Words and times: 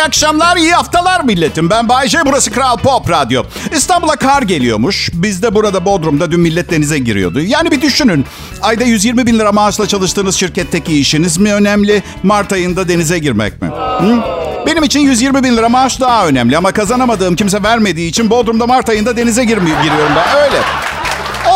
iyi 0.00 0.04
akşamlar, 0.04 0.56
iyi 0.56 0.72
haftalar 0.72 1.20
milletim. 1.24 1.70
Ben 1.70 1.88
Bayce, 1.88 2.18
burası 2.26 2.50
Kral 2.50 2.76
Pop 2.76 3.10
Radyo. 3.10 3.42
İstanbul'a 3.76 4.16
kar 4.16 4.42
geliyormuş. 4.42 5.10
Biz 5.12 5.42
de 5.42 5.54
burada 5.54 5.84
Bodrum'da 5.84 6.30
dün 6.30 6.40
millet 6.40 6.70
denize 6.70 6.98
giriyordu. 6.98 7.40
Yani 7.40 7.70
bir 7.70 7.80
düşünün. 7.82 8.26
Ayda 8.62 8.84
120 8.84 9.26
bin 9.26 9.38
lira 9.38 9.52
maaşla 9.52 9.88
çalıştığınız 9.88 10.36
şirketteki 10.36 11.00
işiniz 11.00 11.38
mi 11.38 11.54
önemli? 11.54 12.02
Mart 12.22 12.52
ayında 12.52 12.88
denize 12.88 13.18
girmek 13.18 13.62
mi? 13.62 13.68
Hı? 14.00 14.22
Benim 14.66 14.82
için 14.84 15.00
120 15.00 15.44
bin 15.44 15.56
lira 15.56 15.68
maaş 15.68 16.00
daha 16.00 16.26
önemli. 16.26 16.56
Ama 16.56 16.72
kazanamadığım 16.72 17.36
kimse 17.36 17.62
vermediği 17.62 18.08
için 18.08 18.30
Bodrum'da 18.30 18.66
Mart 18.66 18.88
ayında 18.88 19.16
denize 19.16 19.42
girmi- 19.44 19.82
giriyorum 19.82 20.12
ben. 20.16 20.42
Öyle. 20.42 20.58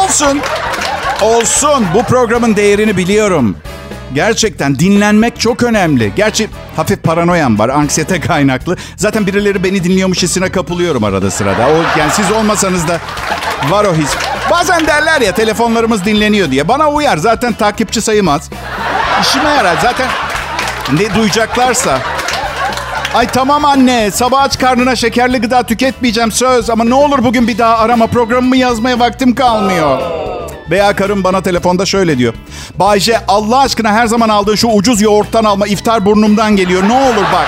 Olsun. 0.05 0.41
Olsun. 1.23 1.87
Bu 1.95 2.03
programın 2.03 2.57
değerini 2.57 2.97
biliyorum. 2.97 3.57
Gerçekten 4.15 4.79
dinlenmek 4.79 5.41
çok 5.41 5.63
önemli. 5.63 6.13
Gerçi 6.17 6.49
hafif 6.77 7.03
paranoyam 7.03 7.59
var, 7.59 7.69
anksiyete 7.69 8.21
kaynaklı. 8.29 8.77
Zaten 8.97 9.27
birileri 9.27 9.65
beni 9.65 9.85
dinliyormuş 9.85 10.23
hissine 10.23 10.53
kapılıyorum 10.53 11.05
arada 11.05 11.31
sırada. 11.31 11.67
O, 11.67 11.99
yani 11.99 12.11
siz 12.13 12.33
olmasanız 12.33 12.89
da 12.89 12.99
var 13.71 13.85
o 13.85 13.95
his. 13.95 14.11
Bazen 14.51 14.87
derler 14.87 15.21
ya 15.21 15.33
telefonlarımız 15.35 16.05
dinleniyor 16.05 16.51
diye. 16.51 16.69
Bana 16.69 16.91
uyar 16.91 17.17
zaten 17.17 17.53
takipçi 17.53 18.01
sayımaz. 18.01 18.51
İşime 19.23 19.51
yarar 19.51 19.77
zaten 19.83 20.07
ne 20.93 21.15
duyacaklarsa. 21.15 21.99
Ay 23.15 23.27
tamam 23.27 23.65
anne 23.65 24.11
sabah 24.11 24.43
aç 24.43 24.59
karnına 24.59 24.97
şekerli 24.97 25.41
gıda 25.41 25.63
tüketmeyeceğim 25.63 26.33
söz. 26.33 26.71
Ama 26.71 26.85
ne 26.85 26.95
olur 26.95 27.25
bugün 27.25 27.49
bir 27.49 27.59
daha 27.59 27.79
arama 27.79 28.07
programımı 28.07 28.57
yazmaya 28.57 28.99
vaktim 28.99 29.35
kalmıyor. 29.35 30.24
Veya 30.71 30.97
karım 30.97 31.25
bana 31.25 31.43
telefonda 31.43 31.87
şöyle 31.87 32.19
diyor. 32.19 32.35
Bayce 32.75 33.21
Allah 33.29 33.59
aşkına 33.59 33.93
her 33.93 34.07
zaman 34.07 34.29
aldığın 34.29 34.55
şu 34.55 34.69
ucuz 34.69 35.01
yoğurttan 35.01 35.45
alma 35.45 35.67
iftar 35.67 36.05
burnumdan 36.05 36.57
geliyor. 36.57 36.89
Ne 36.89 36.93
olur 36.93 37.25
bak. 37.33 37.47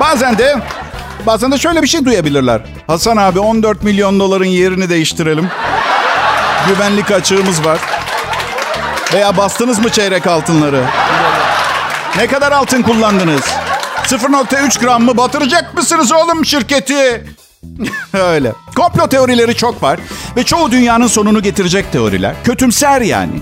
Bazen 0.00 0.38
de 0.38 0.56
bazen 1.26 1.52
de 1.52 1.58
şöyle 1.58 1.82
bir 1.82 1.88
şey 1.88 2.04
duyabilirler. 2.04 2.60
Hasan 2.86 3.16
abi 3.16 3.40
14 3.40 3.82
milyon 3.82 4.20
doların 4.20 4.44
yerini 4.44 4.90
değiştirelim. 4.90 5.48
Güvenlik 6.68 7.10
açığımız 7.10 7.64
var. 7.64 7.78
Veya 9.14 9.36
bastınız 9.36 9.78
mı 9.78 9.90
çeyrek 9.90 10.26
altınları? 10.26 10.84
Ne 12.16 12.26
kadar 12.26 12.52
altın 12.52 12.82
kullandınız? 12.82 13.42
0.3 14.04 14.80
gram 14.80 15.02
mı 15.02 15.16
batıracak 15.16 15.74
mısınız 15.74 16.12
oğlum 16.12 16.44
şirketi? 16.44 17.24
Öyle. 18.12 18.52
Komplo 18.76 19.08
teorileri 19.08 19.54
çok 19.54 19.82
var 19.82 20.00
ve 20.36 20.42
çoğu 20.44 20.70
dünyanın 20.70 21.06
sonunu 21.06 21.42
getirecek 21.42 21.92
teoriler. 21.92 22.34
Kötümser 22.44 23.00
yani. 23.00 23.32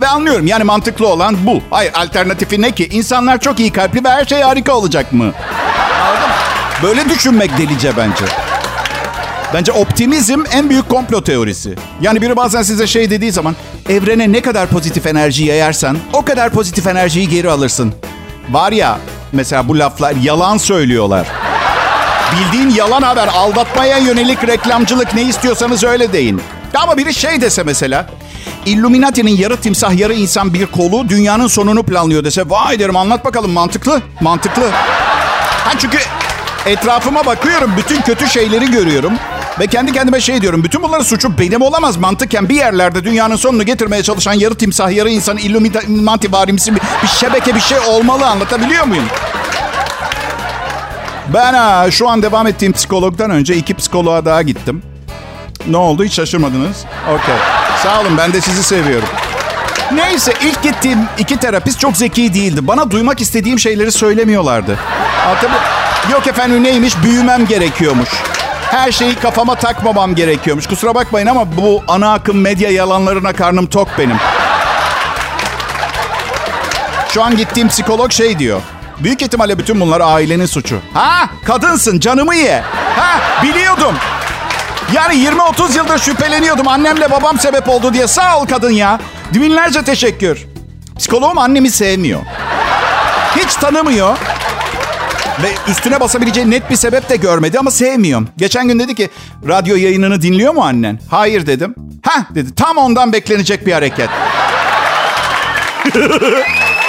Ve 0.00 0.06
anlıyorum 0.06 0.46
yani 0.46 0.64
mantıklı 0.64 1.08
olan 1.08 1.36
bu. 1.46 1.60
Hayır 1.70 1.92
alternatifi 1.94 2.62
ne 2.62 2.70
ki? 2.70 2.88
İnsanlar 2.88 3.40
çok 3.40 3.60
iyi 3.60 3.72
kalpli 3.72 4.04
ve 4.04 4.08
her 4.08 4.24
şey 4.24 4.40
harika 4.40 4.72
olacak 4.72 5.12
mı? 5.12 5.32
Anladın 6.02 6.28
mı? 6.28 6.34
Böyle 6.82 7.08
düşünmek 7.08 7.58
delice 7.58 7.96
bence. 7.96 8.24
Bence 9.54 9.72
optimizm 9.72 10.42
en 10.52 10.70
büyük 10.70 10.88
komplo 10.88 11.24
teorisi. 11.24 11.74
Yani 12.00 12.22
biri 12.22 12.36
bazen 12.36 12.62
size 12.62 12.86
şey 12.86 13.10
dediği 13.10 13.32
zaman 13.32 13.56
evrene 13.88 14.32
ne 14.32 14.40
kadar 14.40 14.66
pozitif 14.68 15.06
enerji 15.06 15.44
yayarsan 15.44 15.98
o 16.12 16.24
kadar 16.24 16.50
pozitif 16.50 16.86
enerjiyi 16.86 17.28
geri 17.28 17.50
alırsın. 17.50 17.94
Var 18.50 18.72
ya 18.72 18.98
mesela 19.32 19.68
bu 19.68 19.78
laflar 19.78 20.14
yalan 20.14 20.56
söylüyorlar. 20.56 21.26
Bildiğin 22.32 22.70
yalan 22.70 23.02
haber, 23.02 23.28
aldatmaya 23.28 23.98
yönelik 23.98 24.46
reklamcılık 24.46 25.14
ne 25.14 25.22
istiyorsanız 25.22 25.84
öyle 25.84 26.12
deyin. 26.12 26.42
Ama 26.74 26.96
biri 26.96 27.14
şey 27.14 27.40
dese 27.40 27.62
mesela, 27.62 28.06
Illuminati'nin 28.66 29.36
yarı 29.36 29.56
timsah 29.56 29.98
yarı 29.98 30.14
insan 30.14 30.54
bir 30.54 30.66
kolu 30.66 31.08
dünyanın 31.08 31.46
sonunu 31.46 31.82
planlıyor 31.82 32.24
dese, 32.24 32.50
vay 32.50 32.78
derim 32.78 32.96
anlat 32.96 33.24
bakalım 33.24 33.50
mantıklı, 33.50 34.02
mantıklı. 34.20 34.70
Ha 35.64 35.72
çünkü 35.78 35.98
etrafıma 36.66 37.26
bakıyorum, 37.26 37.72
bütün 37.76 38.00
kötü 38.02 38.28
şeyleri 38.28 38.70
görüyorum. 38.70 39.12
Ve 39.60 39.66
kendi 39.66 39.92
kendime 39.92 40.20
şey 40.20 40.42
diyorum, 40.42 40.64
bütün 40.64 40.82
bunların 40.82 41.04
suçu 41.04 41.38
benim 41.38 41.62
olamaz 41.62 41.96
mantıken 41.96 42.48
bir 42.48 42.54
yerlerde 42.54 43.04
dünyanın 43.04 43.36
sonunu 43.36 43.62
getirmeye 43.66 44.02
çalışan 44.02 44.32
yarı 44.32 44.54
timsah 44.54 44.90
yarı 44.90 45.10
insan 45.10 45.36
Illuminati 45.36 46.32
varimsi 46.32 46.74
bir, 46.74 46.80
bir 47.02 47.08
şebeke 47.08 47.54
bir 47.54 47.60
şey 47.60 47.78
olmalı 47.78 48.26
anlatabiliyor 48.26 48.84
muyum? 48.84 49.04
Ben 51.34 51.54
ha, 51.54 51.90
şu 51.90 52.08
an 52.08 52.22
devam 52.22 52.46
ettiğim 52.46 52.72
psikologdan 52.72 53.30
önce 53.30 53.56
iki 53.56 53.74
psikoloğa 53.74 54.24
daha 54.24 54.42
gittim. 54.42 54.82
Ne 55.66 55.76
oldu 55.76 56.04
hiç 56.04 56.12
şaşırmadınız? 56.12 56.84
Okey. 57.08 57.34
Sağ 57.82 58.00
olun 58.00 58.16
ben 58.18 58.32
de 58.32 58.40
sizi 58.40 58.62
seviyorum. 58.62 59.08
Neyse 59.92 60.32
ilk 60.42 60.62
gittiğim 60.62 60.98
iki 61.18 61.36
terapist 61.36 61.80
çok 61.80 61.96
zeki 61.96 62.34
değildi. 62.34 62.66
Bana 62.66 62.90
duymak 62.90 63.20
istediğim 63.20 63.58
şeyleri 63.58 63.92
söylemiyorlardı. 63.92 64.78
Tabii, 65.40 66.12
yok 66.12 66.26
efendim 66.26 66.64
neymiş 66.64 67.02
büyümem 67.02 67.46
gerekiyormuş. 67.46 68.08
Her 68.70 68.92
şeyi 68.92 69.14
kafama 69.14 69.54
takmamam 69.54 70.14
gerekiyormuş. 70.14 70.66
Kusura 70.66 70.94
bakmayın 70.94 71.26
ama 71.26 71.56
bu 71.56 71.82
ana 71.88 72.12
akım 72.12 72.40
medya 72.40 72.70
yalanlarına 72.70 73.32
karnım 73.32 73.66
tok 73.66 73.88
benim. 73.98 74.16
Şu 77.08 77.22
an 77.22 77.36
gittiğim 77.36 77.68
psikolog 77.68 78.12
şey 78.12 78.38
diyor. 78.38 78.60
Büyük 79.02 79.22
ihtimalle 79.22 79.58
bütün 79.58 79.80
bunlar 79.80 80.00
ailenin 80.00 80.46
suçu. 80.46 80.80
Ha 80.94 81.30
kadınsın 81.44 82.00
canımı 82.00 82.34
ye. 82.34 82.62
Ha 82.96 83.42
biliyordum. 83.42 83.94
Yani 84.92 85.14
20-30 85.14 85.76
yıldır 85.76 85.98
şüpheleniyordum 85.98 86.68
annemle 86.68 87.10
babam 87.10 87.38
sebep 87.38 87.68
oldu 87.68 87.94
diye. 87.94 88.06
Sağ 88.06 88.38
ol 88.40 88.46
kadın 88.46 88.70
ya. 88.70 89.00
Binlerce 89.34 89.82
teşekkür. 89.82 90.46
Psikoloğum 90.98 91.38
annemi 91.38 91.70
sevmiyor. 91.70 92.20
Hiç 93.36 93.54
tanımıyor. 93.54 94.16
Ve 95.42 95.48
üstüne 95.70 96.00
basabileceği 96.00 96.50
net 96.50 96.70
bir 96.70 96.76
sebep 96.76 97.08
de 97.08 97.16
görmedi 97.16 97.58
ama 97.58 97.70
sevmiyorum. 97.70 98.28
Geçen 98.36 98.68
gün 98.68 98.78
dedi 98.78 98.94
ki 98.94 99.10
radyo 99.48 99.76
yayınını 99.76 100.22
dinliyor 100.22 100.54
mu 100.54 100.62
annen? 100.62 101.00
Hayır 101.10 101.46
dedim. 101.46 101.74
Ha 102.02 102.26
dedi 102.34 102.54
tam 102.54 102.76
ondan 102.76 103.12
beklenecek 103.12 103.66
bir 103.66 103.72
hareket. 103.72 104.08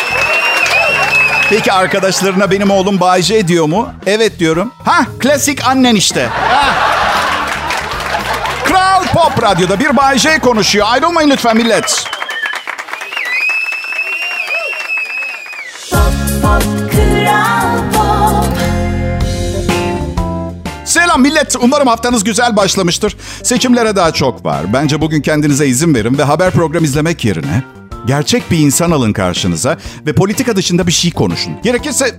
Peki 1.52 1.72
arkadaşlarına 1.72 2.52
benim 2.52 2.72
oğlum 2.72 3.00
Bayce 3.00 3.48
diyor 3.48 3.66
mu? 3.66 3.90
Evet 4.06 4.40
diyorum. 4.40 4.72
Ha 4.86 5.06
klasik 5.20 5.68
annen 5.68 5.96
işte. 5.96 6.30
Kral 8.66 9.04
Pop 9.14 9.44
Radyo'da 9.44 9.80
bir 9.80 9.98
Bayce 9.98 10.40
konuşuyor. 10.40 10.88
Ayrılmayın 10.90 11.30
lütfen 11.30 11.58
millet. 11.58 12.06
Pop, 15.92 16.02
pop, 16.42 16.92
Kral 16.92 17.78
Pop. 17.94 18.58
Selam 20.86 21.22
millet. 21.22 21.56
Umarım 21.62 21.88
haftanız 21.88 22.24
güzel 22.24 22.56
başlamıştır. 22.56 23.18
Seçimlere 23.44 23.96
daha 23.96 24.12
çok 24.12 24.46
var. 24.46 24.74
Bence 24.74 25.02
bugün 25.02 25.22
kendinize 25.22 25.68
izin 25.68 25.96
verin 25.96 26.18
ve 26.18 26.24
haber 26.24 26.52
program 26.52 26.84
izlemek 26.84 27.26
yerine 27.26 27.64
gerçek 28.06 28.52
bir 28.52 28.58
insan 28.58 28.92
alın 28.92 29.14
karşınıza 29.14 29.78
ve 30.06 30.14
politika 30.14 30.56
dışında 30.56 30.88
bir 30.88 30.92
şey 30.92 31.12
konuşun. 31.12 31.54
Gerekirse 31.64 32.16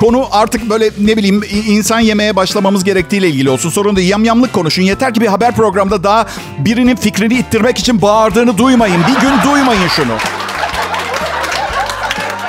konu 0.00 0.28
artık 0.32 0.70
böyle 0.70 0.90
ne 0.98 1.16
bileyim 1.16 1.42
insan 1.66 2.00
yemeye 2.00 2.36
başlamamız 2.36 2.84
gerektiğiyle 2.84 3.28
ilgili 3.28 3.50
olsun. 3.50 3.70
Sorun 3.70 3.96
değil 3.96 4.10
yamyamlık 4.10 4.52
konuşun. 4.52 4.82
Yeter 4.82 5.14
ki 5.14 5.20
bir 5.20 5.26
haber 5.26 5.52
programda 5.52 6.04
daha 6.04 6.26
birinin 6.58 6.96
fikrini 6.96 7.34
ittirmek 7.34 7.78
için 7.78 8.02
bağırdığını 8.02 8.58
duymayın. 8.58 9.02
Bir 9.08 9.20
gün 9.20 9.50
duymayın 9.52 9.88
şunu. 9.88 10.12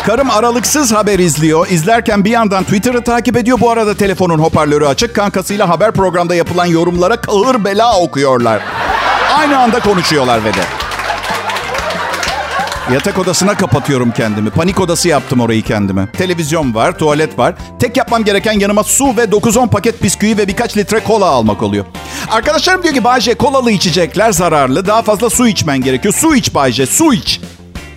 Karım 0.06 0.30
aralıksız 0.30 0.94
haber 0.94 1.20
izliyor. 1.20 1.68
İzlerken 1.70 2.26
bir 2.26 2.30
yandan 2.30 2.64
Twitter'ı 2.64 3.04
takip 3.04 3.38
ediyor. 3.38 3.60
Bu 3.62 3.72
arada 3.72 3.96
telefonun 3.96 4.40
hoparlörü 4.40 4.86
açık. 4.86 5.16
Kankasıyla 5.16 5.70
haber 5.70 5.92
programda 5.92 6.36
yapılan 6.36 6.66
yorumlara 6.66 7.18
ağır 7.28 7.66
bela 7.66 8.00
okuyorlar. 8.00 8.62
Aynı 9.38 9.60
anda 9.60 9.80
konuşuyorlar 9.80 10.44
ve 10.44 10.54
de. 10.54 10.85
Yatak 12.94 13.18
odasına 13.20 13.58
kapatıyorum 13.58 14.12
kendimi. 14.12 14.50
Panik 14.50 14.80
odası 14.80 15.08
yaptım 15.08 15.40
orayı 15.40 15.62
kendime. 15.62 16.12
Televizyon 16.12 16.76
var, 16.76 16.98
tuvalet 16.98 17.40
var. 17.40 17.56
Tek 17.80 17.98
yapmam 17.98 18.24
gereken 18.24 18.60
yanıma 18.60 18.84
su 18.84 19.18
ve 19.18 19.24
9-10 19.24 19.70
paket 19.70 20.04
bisküvi 20.04 20.38
ve 20.38 20.48
birkaç 20.48 20.78
litre 20.78 21.00
kola 21.00 21.26
almak 21.26 21.64
oluyor. 21.64 21.86
Arkadaşlarım 22.32 22.84
diyor 22.84 22.94
ki 22.94 23.04
Bayce 23.04 23.36
kolalı 23.36 23.72
içecekler 23.72 24.32
zararlı. 24.32 24.88
Daha 24.88 25.02
fazla 25.02 25.30
su 25.30 25.48
içmen 25.48 25.82
gerekiyor. 25.82 26.14
Su 26.14 26.36
iç 26.36 26.54
Bayce, 26.54 26.86
su 26.86 27.14
iç. 27.14 27.42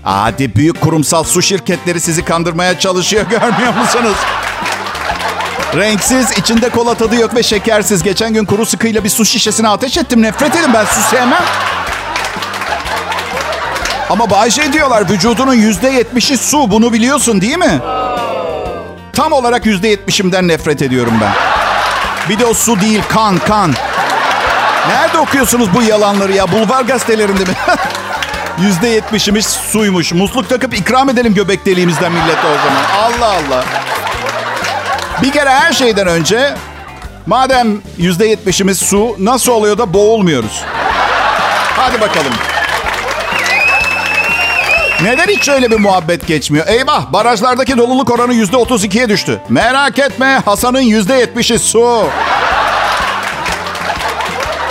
Hadi 0.02 0.54
büyük 0.54 0.80
kurumsal 0.80 1.24
su 1.24 1.42
şirketleri 1.42 2.00
sizi 2.00 2.24
kandırmaya 2.24 2.78
çalışıyor 2.78 3.24
görmüyor 3.30 3.74
musunuz? 3.74 4.16
Renksiz, 5.76 6.38
içinde 6.38 6.68
kola 6.68 6.94
tadı 6.94 7.16
yok 7.16 7.34
ve 7.34 7.42
şekersiz. 7.42 8.02
Geçen 8.02 8.32
gün 8.34 8.44
kuru 8.44 8.66
sıkıyla 8.66 9.04
bir 9.04 9.08
su 9.08 9.24
şişesine 9.24 9.68
ateş 9.68 9.96
ettim. 9.98 10.22
Nefret 10.22 10.56
edin 10.56 10.74
ben 10.74 10.84
su 10.84 11.00
sevmem. 11.10 11.42
Ama 14.10 14.30
Bayce 14.30 14.72
diyorlar 14.72 15.10
vücudunun 15.10 15.54
yüzde 15.54 15.88
yetmişi 15.88 16.36
su. 16.38 16.70
Bunu 16.70 16.92
biliyorsun 16.92 17.40
değil 17.40 17.58
mi? 17.58 17.80
Tam 19.12 19.32
olarak 19.32 19.66
yüzde 19.66 19.88
yetmişimden 19.88 20.48
nefret 20.48 20.82
ediyorum 20.82 21.12
ben. 21.20 21.32
Bir 22.28 22.38
de 22.38 22.46
o 22.46 22.54
su 22.54 22.80
değil 22.80 23.02
kan 23.08 23.38
kan. 23.38 23.74
Nerede 24.88 25.18
okuyorsunuz 25.18 25.74
bu 25.74 25.82
yalanları 25.82 26.32
ya? 26.32 26.52
Bulvar 26.52 26.82
gazetelerinde 26.82 27.44
mi? 27.44 27.50
Yüzde 28.60 28.88
yetmişimiz 28.88 29.46
suymuş. 29.46 30.12
Musluk 30.12 30.48
takıp 30.48 30.74
ikram 30.74 31.08
edelim 31.08 31.34
göbek 31.34 31.66
deliğimizden 31.66 32.12
millete 32.12 32.46
o 32.46 32.56
zaman. 32.68 32.84
Allah 33.02 33.32
Allah. 33.32 33.64
Bir 35.22 35.32
kere 35.32 35.50
her 35.50 35.72
şeyden 35.72 36.06
önce 36.06 36.54
madem 37.26 37.68
yüzde 37.98 38.26
yetmişimiz 38.26 38.78
su 38.78 39.16
nasıl 39.18 39.52
oluyor 39.52 39.78
da 39.78 39.94
boğulmuyoruz? 39.94 40.62
Hadi 41.76 42.00
bakalım. 42.00 42.32
Neden 45.02 45.26
hiç 45.26 45.48
öyle 45.48 45.70
bir 45.70 45.76
muhabbet 45.76 46.26
geçmiyor? 46.26 46.66
Eyvah 46.66 47.12
barajlardaki 47.12 47.76
doluluk 47.76 48.10
oranı 48.10 48.34
yüzde 48.34 48.56
otuz 48.56 48.84
ikiye 48.84 49.08
düştü. 49.08 49.40
Merak 49.48 49.98
etme 49.98 50.40
Hasan'ın 50.44 50.80
yüzde 50.80 51.14
yetmişi 51.14 51.58
su. 51.58 52.08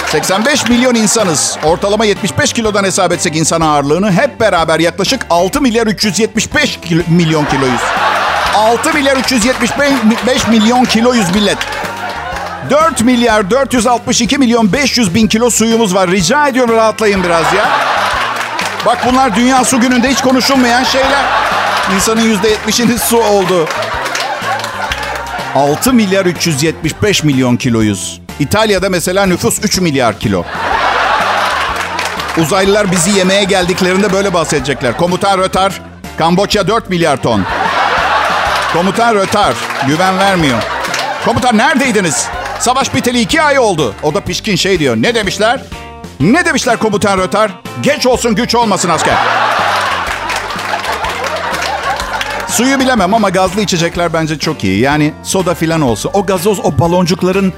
85 0.07 0.69
milyon 0.69 0.95
insanız. 0.95 1.57
Ortalama 1.63 2.05
75 2.05 2.53
kilodan 2.53 2.83
hesap 2.83 3.11
etsek 3.11 3.35
insan 3.35 3.61
ağırlığını 3.61 4.11
hep 4.11 4.39
beraber 4.39 4.79
yaklaşık 4.79 5.25
6 5.29 5.61
milyar 5.61 5.87
375 5.87 6.79
kilo, 6.85 7.01
milyon 7.07 7.45
kiloyuz. 7.45 7.81
6 8.55 8.93
milyar 8.93 9.17
375 9.17 10.47
milyon 10.47 10.85
kiloyuz 10.85 11.35
millet. 11.35 11.57
4 12.69 13.01
milyar 13.01 13.51
462 13.51 14.37
milyon 14.37 14.73
500 14.73 15.15
bin 15.15 15.27
kilo 15.27 15.49
suyumuz 15.49 15.95
var. 15.95 16.11
Rica 16.11 16.47
ediyorum 16.47 16.75
rahatlayın 16.75 17.23
biraz 17.23 17.53
ya. 17.53 17.69
Bak 18.87 19.05
bunlar 19.05 19.35
Dünya 19.35 19.65
Su 19.65 19.79
Günü'nde 19.79 20.09
hiç 20.09 20.21
konuşulmayan 20.21 20.83
şeyler. 20.83 21.25
İnsanın 21.95 22.21
%70'inin 22.21 22.97
su 22.97 23.17
oldu. 23.17 23.67
6 25.55 25.93
milyar 25.93 26.25
375 26.25 27.23
milyon 27.23 27.57
kiloyuz. 27.57 28.21
İtalya'da 28.39 28.89
mesela 28.89 29.25
nüfus 29.25 29.59
3 29.63 29.79
milyar 29.79 30.19
kilo. 30.19 30.43
Uzaylılar 32.37 32.91
bizi 32.91 33.11
yemeye 33.11 33.43
geldiklerinde 33.43 34.13
böyle 34.13 34.33
bahsedecekler. 34.33 34.97
Komutan 34.97 35.37
Rötar, 35.39 35.81
Kamboçya 36.17 36.67
4 36.67 36.89
milyar 36.89 37.21
ton. 37.21 37.43
Komutan 38.73 39.15
Rötar, 39.15 39.53
güven 39.87 40.19
vermiyor. 40.19 40.63
Komutan 41.25 41.57
neredeydiniz? 41.57 42.27
Savaş 42.59 42.95
biteli 42.95 43.19
iki 43.19 43.41
ay 43.41 43.59
oldu. 43.59 43.95
O 44.03 44.13
da 44.13 44.21
pişkin 44.21 44.55
şey 44.55 44.79
diyor. 44.79 44.95
Ne 44.95 45.15
demişler? 45.15 45.59
Ne 46.19 46.45
demişler 46.45 46.77
komutan 46.77 47.17
Rötar? 47.17 47.51
Geç 47.81 48.05
olsun 48.05 48.35
güç 48.35 48.55
olmasın 48.55 48.89
asker. 48.89 49.15
Suyu 52.47 52.79
bilemem 52.79 53.13
ama 53.13 53.29
gazlı 53.29 53.61
içecekler 53.61 54.13
bence 54.13 54.39
çok 54.39 54.63
iyi. 54.63 54.79
Yani 54.79 55.13
soda 55.23 55.53
filan 55.53 55.81
olsun. 55.81 56.11
O 56.13 56.25
gazoz, 56.25 56.59
o 56.59 56.79
baloncukların 56.79 57.53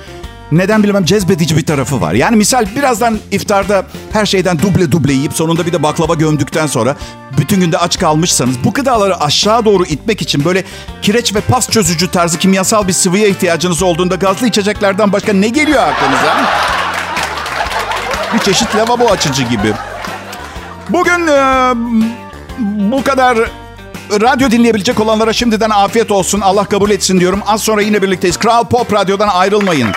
neden 0.51 0.83
bilmem 0.83 1.05
cezbedici 1.05 1.57
bir 1.57 1.65
tarafı 1.65 2.01
var. 2.01 2.13
Yani 2.13 2.35
misal 2.35 2.65
birazdan 2.75 3.19
iftarda 3.31 3.83
her 4.13 4.25
şeyden 4.25 4.59
duble 4.59 4.91
duble 4.91 5.13
yiyip 5.13 5.33
sonunda 5.33 5.65
bir 5.65 5.73
de 5.73 5.83
baklava 5.83 6.13
gömdükten 6.13 6.67
sonra 6.67 6.95
bütün 7.37 7.61
günde 7.61 7.77
aç 7.77 7.99
kalmışsanız 7.99 8.63
bu 8.63 8.73
gıdaları 8.73 9.21
aşağı 9.21 9.65
doğru 9.65 9.85
itmek 9.85 10.21
için 10.21 10.45
böyle 10.45 10.63
kireç 11.01 11.35
ve 11.35 11.41
pas 11.41 11.69
çözücü 11.69 12.11
tarzı 12.11 12.39
kimyasal 12.39 12.87
bir 12.87 12.93
sıvıya 12.93 13.27
ihtiyacınız 13.27 13.83
olduğunda 13.83 14.15
gazlı 14.15 14.47
içeceklerden 14.47 15.13
başka 15.13 15.33
ne 15.33 15.49
geliyor 15.49 15.83
aklınıza? 15.83 16.35
Bir 18.33 18.39
çeşit 18.39 18.75
lavabo 18.75 19.05
açıcı 19.05 19.43
gibi. 19.43 19.73
Bugün 20.89 21.27
e, 21.27 21.71
bu 22.91 23.03
kadar 23.03 23.37
radyo 24.11 24.51
dinleyebilecek 24.51 24.99
olanlara 24.99 25.33
şimdiden 25.33 25.69
afiyet 25.69 26.11
olsun. 26.11 26.41
Allah 26.41 26.65
kabul 26.65 26.89
etsin 26.91 27.19
diyorum. 27.19 27.41
Az 27.47 27.61
sonra 27.61 27.81
yine 27.81 28.01
birlikteyiz. 28.01 28.37
Kral 28.37 28.63
Pop 28.65 28.93
Radyo'dan 28.93 29.27
ayrılmayın. 29.27 29.87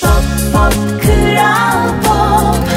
Pop 0.00 0.22
pop 0.52 1.02
kral 1.02 1.88
pop 2.02 2.68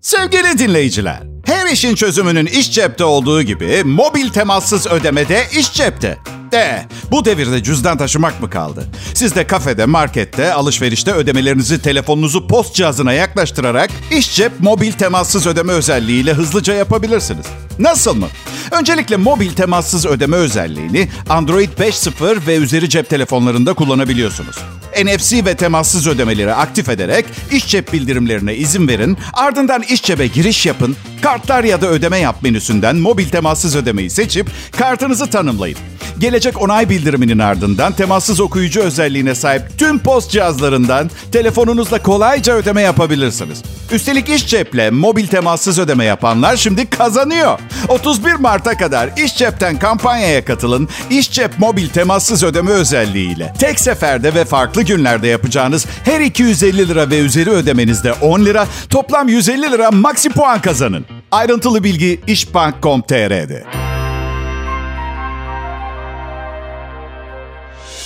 Sevgili 0.00 0.58
dinleyiciler, 0.58 1.22
her 1.46 1.66
işin 1.66 1.94
çözümünün 1.94 2.46
iş 2.46 2.72
cepte 2.72 3.04
olduğu 3.04 3.42
gibi 3.42 3.84
mobil 3.84 4.28
temassız 4.28 4.86
ödemede 4.86 5.44
iş 5.52 5.72
cepte. 5.72 6.18
De, 6.52 6.86
bu 7.10 7.24
devirde 7.24 7.62
cüzdan 7.62 7.98
taşımak 7.98 8.40
mı 8.42 8.50
kaldı? 8.50 8.84
Siz 9.14 9.34
de 9.34 9.46
kafede, 9.46 9.86
markette, 9.86 10.52
alışverişte 10.52 11.12
ödemelerinizi 11.12 11.82
telefonunuzu 11.82 12.46
post 12.46 12.74
cihazına 12.74 13.12
yaklaştırarak 13.12 13.90
iş 14.10 14.36
cep 14.36 14.52
mobil 14.60 14.92
temassız 14.92 15.46
ödeme 15.46 15.72
özelliğiyle 15.72 16.32
hızlıca 16.32 16.74
yapabilirsiniz. 16.74 17.46
Nasıl 17.78 18.16
mı? 18.16 18.26
Öncelikle 18.70 19.16
mobil 19.16 19.50
temassız 19.50 20.06
ödeme 20.06 20.36
özelliğini 20.36 21.08
Android 21.28 21.68
5.0 21.68 22.46
ve 22.46 22.56
üzeri 22.56 22.90
cep 22.90 23.08
telefonlarında 23.10 23.74
kullanabiliyorsunuz. 23.74 24.56
NFC 25.04 25.44
ve 25.44 25.54
temassız 25.54 26.06
ödemeleri 26.06 26.54
aktif 26.54 26.88
ederek 26.88 27.24
iş 27.52 27.66
cep 27.66 27.92
bildirimlerine 27.92 28.54
izin 28.54 28.88
verin. 28.88 29.18
Ardından 29.32 29.82
iş 29.82 30.02
cebe 30.02 30.26
giriş 30.26 30.66
yapın. 30.66 30.96
Kartlar 31.22 31.64
ya 31.64 31.80
da 31.80 31.86
ödeme 31.88 32.18
yap 32.18 32.36
menüsünden 32.42 32.96
mobil 32.96 33.28
temassız 33.28 33.76
ödemeyi 33.76 34.10
seçip 34.10 34.50
kartınızı 34.76 35.30
tanımlayın. 35.30 35.78
Gelecek 36.18 36.62
onay 36.62 36.88
bildiriminin 36.88 37.38
ardından 37.38 37.92
temassız 37.92 38.40
okuyucu 38.40 38.80
özelliğine 38.80 39.34
sahip 39.34 39.62
tüm 39.78 39.98
post 39.98 40.30
cihazlarından 40.30 41.10
telefonunuzla 41.32 42.02
kolayca 42.02 42.54
ödeme 42.54 42.82
yapabilirsiniz. 42.82 43.62
Üstelik 43.92 44.28
iş 44.28 44.46
ceple 44.46 44.90
mobil 44.90 45.26
temassız 45.26 45.78
ödeme 45.78 46.04
yapanlar 46.04 46.56
şimdi 46.56 46.90
kazanıyor. 46.90 47.58
31 47.88 48.34
Mart'a 48.34 48.76
kadar 48.76 49.10
iş 49.24 49.36
cepten 49.36 49.78
kampanyaya 49.78 50.44
katılın. 50.44 50.88
İş 51.10 51.30
cep 51.32 51.58
mobil 51.58 51.88
temassız 51.88 52.42
ödeme 52.42 52.70
özelliğiyle. 52.70 53.54
Tek 53.58 53.80
seferde 53.80 54.34
ve 54.34 54.44
farklı 54.44 54.82
günlerde 54.88 55.28
yapacağınız 55.28 55.86
her 56.04 56.20
250 56.20 56.88
lira 56.88 57.10
ve 57.10 57.18
üzeri 57.18 57.50
ödemenizde 57.50 58.12
10 58.12 58.44
lira, 58.44 58.66
toplam 58.90 59.28
150 59.28 59.72
lira 59.72 59.90
maksi 59.90 60.30
puan 60.30 60.60
kazanın. 60.60 61.06
Ayrıntılı 61.30 61.84
bilgi 61.84 62.20
işbank.com.tr'de. 62.26 63.64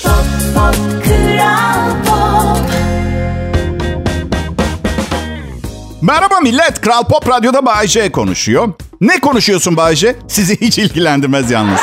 Pop 0.02 0.26
pop 0.54 1.04
kral 1.04 2.04
pop 2.04 2.72
Merhaba 6.02 6.40
millet. 6.40 6.80
Kral 6.80 7.04
Pop 7.04 7.28
Radyo'da 7.28 7.66
Bayce 7.66 8.12
konuşuyor. 8.12 8.68
Ne 9.00 9.20
konuşuyorsun 9.20 9.76
Bayce? 9.76 10.16
Sizi 10.28 10.60
hiç 10.60 10.78
ilgilendirmez 10.78 11.50
yalnız. 11.50 11.80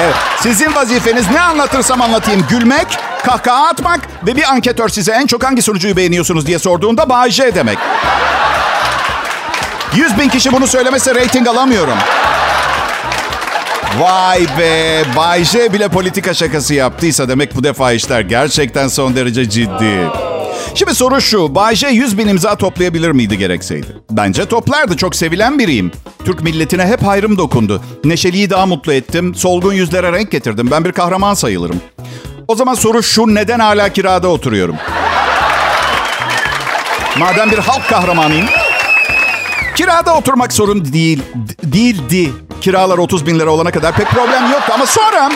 Evet, 0.00 0.14
sizin 0.40 0.74
vazifeniz 0.74 1.30
ne 1.30 1.40
anlatırsam 1.40 2.02
anlatayım. 2.02 2.44
Gülmek, 2.50 2.86
kahkaha 3.28 3.66
atmak 3.68 4.00
ve 4.26 4.36
bir 4.36 4.52
anketör 4.52 4.88
size 4.88 5.12
en 5.12 5.26
çok 5.26 5.44
hangi 5.44 5.62
sunucuyu 5.62 5.96
beğeniyorsunuz 5.96 6.46
diye 6.46 6.58
sorduğunda 6.58 7.08
Bayce 7.08 7.54
demek. 7.54 7.78
100 9.96 10.18
bin 10.18 10.28
kişi 10.28 10.52
bunu 10.52 10.66
söylemese 10.66 11.14
reyting 11.14 11.48
alamıyorum. 11.48 11.98
Vay 13.98 14.46
be, 14.58 15.02
Bay 15.16 15.44
J 15.44 15.72
bile 15.72 15.88
politika 15.88 16.34
şakası 16.34 16.74
yaptıysa 16.74 17.28
demek 17.28 17.56
bu 17.56 17.64
defa 17.64 17.92
işler 17.92 18.20
gerçekten 18.20 18.88
son 18.88 19.16
derece 19.16 19.50
ciddi. 19.50 20.10
Şimdi 20.74 20.94
soru 20.94 21.20
şu, 21.20 21.54
Bay 21.54 21.76
J 21.76 21.88
100 21.88 22.18
bin 22.18 22.28
imza 22.28 22.56
toplayabilir 22.56 23.10
miydi 23.10 23.38
gerekseydi? 23.38 23.86
Bence 24.10 24.46
toplardı, 24.46 24.96
çok 24.96 25.16
sevilen 25.16 25.58
biriyim. 25.58 25.92
Türk 26.24 26.42
milletine 26.42 26.86
hep 26.86 27.02
hayrım 27.02 27.38
dokundu. 27.38 27.82
Neşeliyi 28.04 28.50
daha 28.50 28.66
mutlu 28.66 28.92
ettim, 28.92 29.34
solgun 29.34 29.72
yüzlere 29.72 30.12
renk 30.12 30.30
getirdim. 30.30 30.70
Ben 30.70 30.84
bir 30.84 30.92
kahraman 30.92 31.34
sayılırım. 31.34 31.80
O 32.48 32.54
zaman 32.54 32.74
soru 32.74 33.02
şu, 33.02 33.34
neden 33.34 33.58
hala 33.60 33.88
kirada 33.88 34.28
oturuyorum? 34.28 34.76
Madem 37.18 37.50
bir 37.50 37.58
halk 37.58 37.88
kahramanıyım, 37.88 38.46
Kirada 39.76 40.16
oturmak 40.16 40.52
sorun 40.52 40.92
değil, 40.92 41.22
değildi. 41.62 42.32
Kiralar 42.60 42.98
30 42.98 43.26
bin 43.26 43.38
lira 43.38 43.50
olana 43.50 43.70
kadar 43.70 43.94
pek 43.94 44.08
problem 44.08 44.52
yoktu 44.52 44.72
ama 44.74 44.86
sonra... 44.86 45.30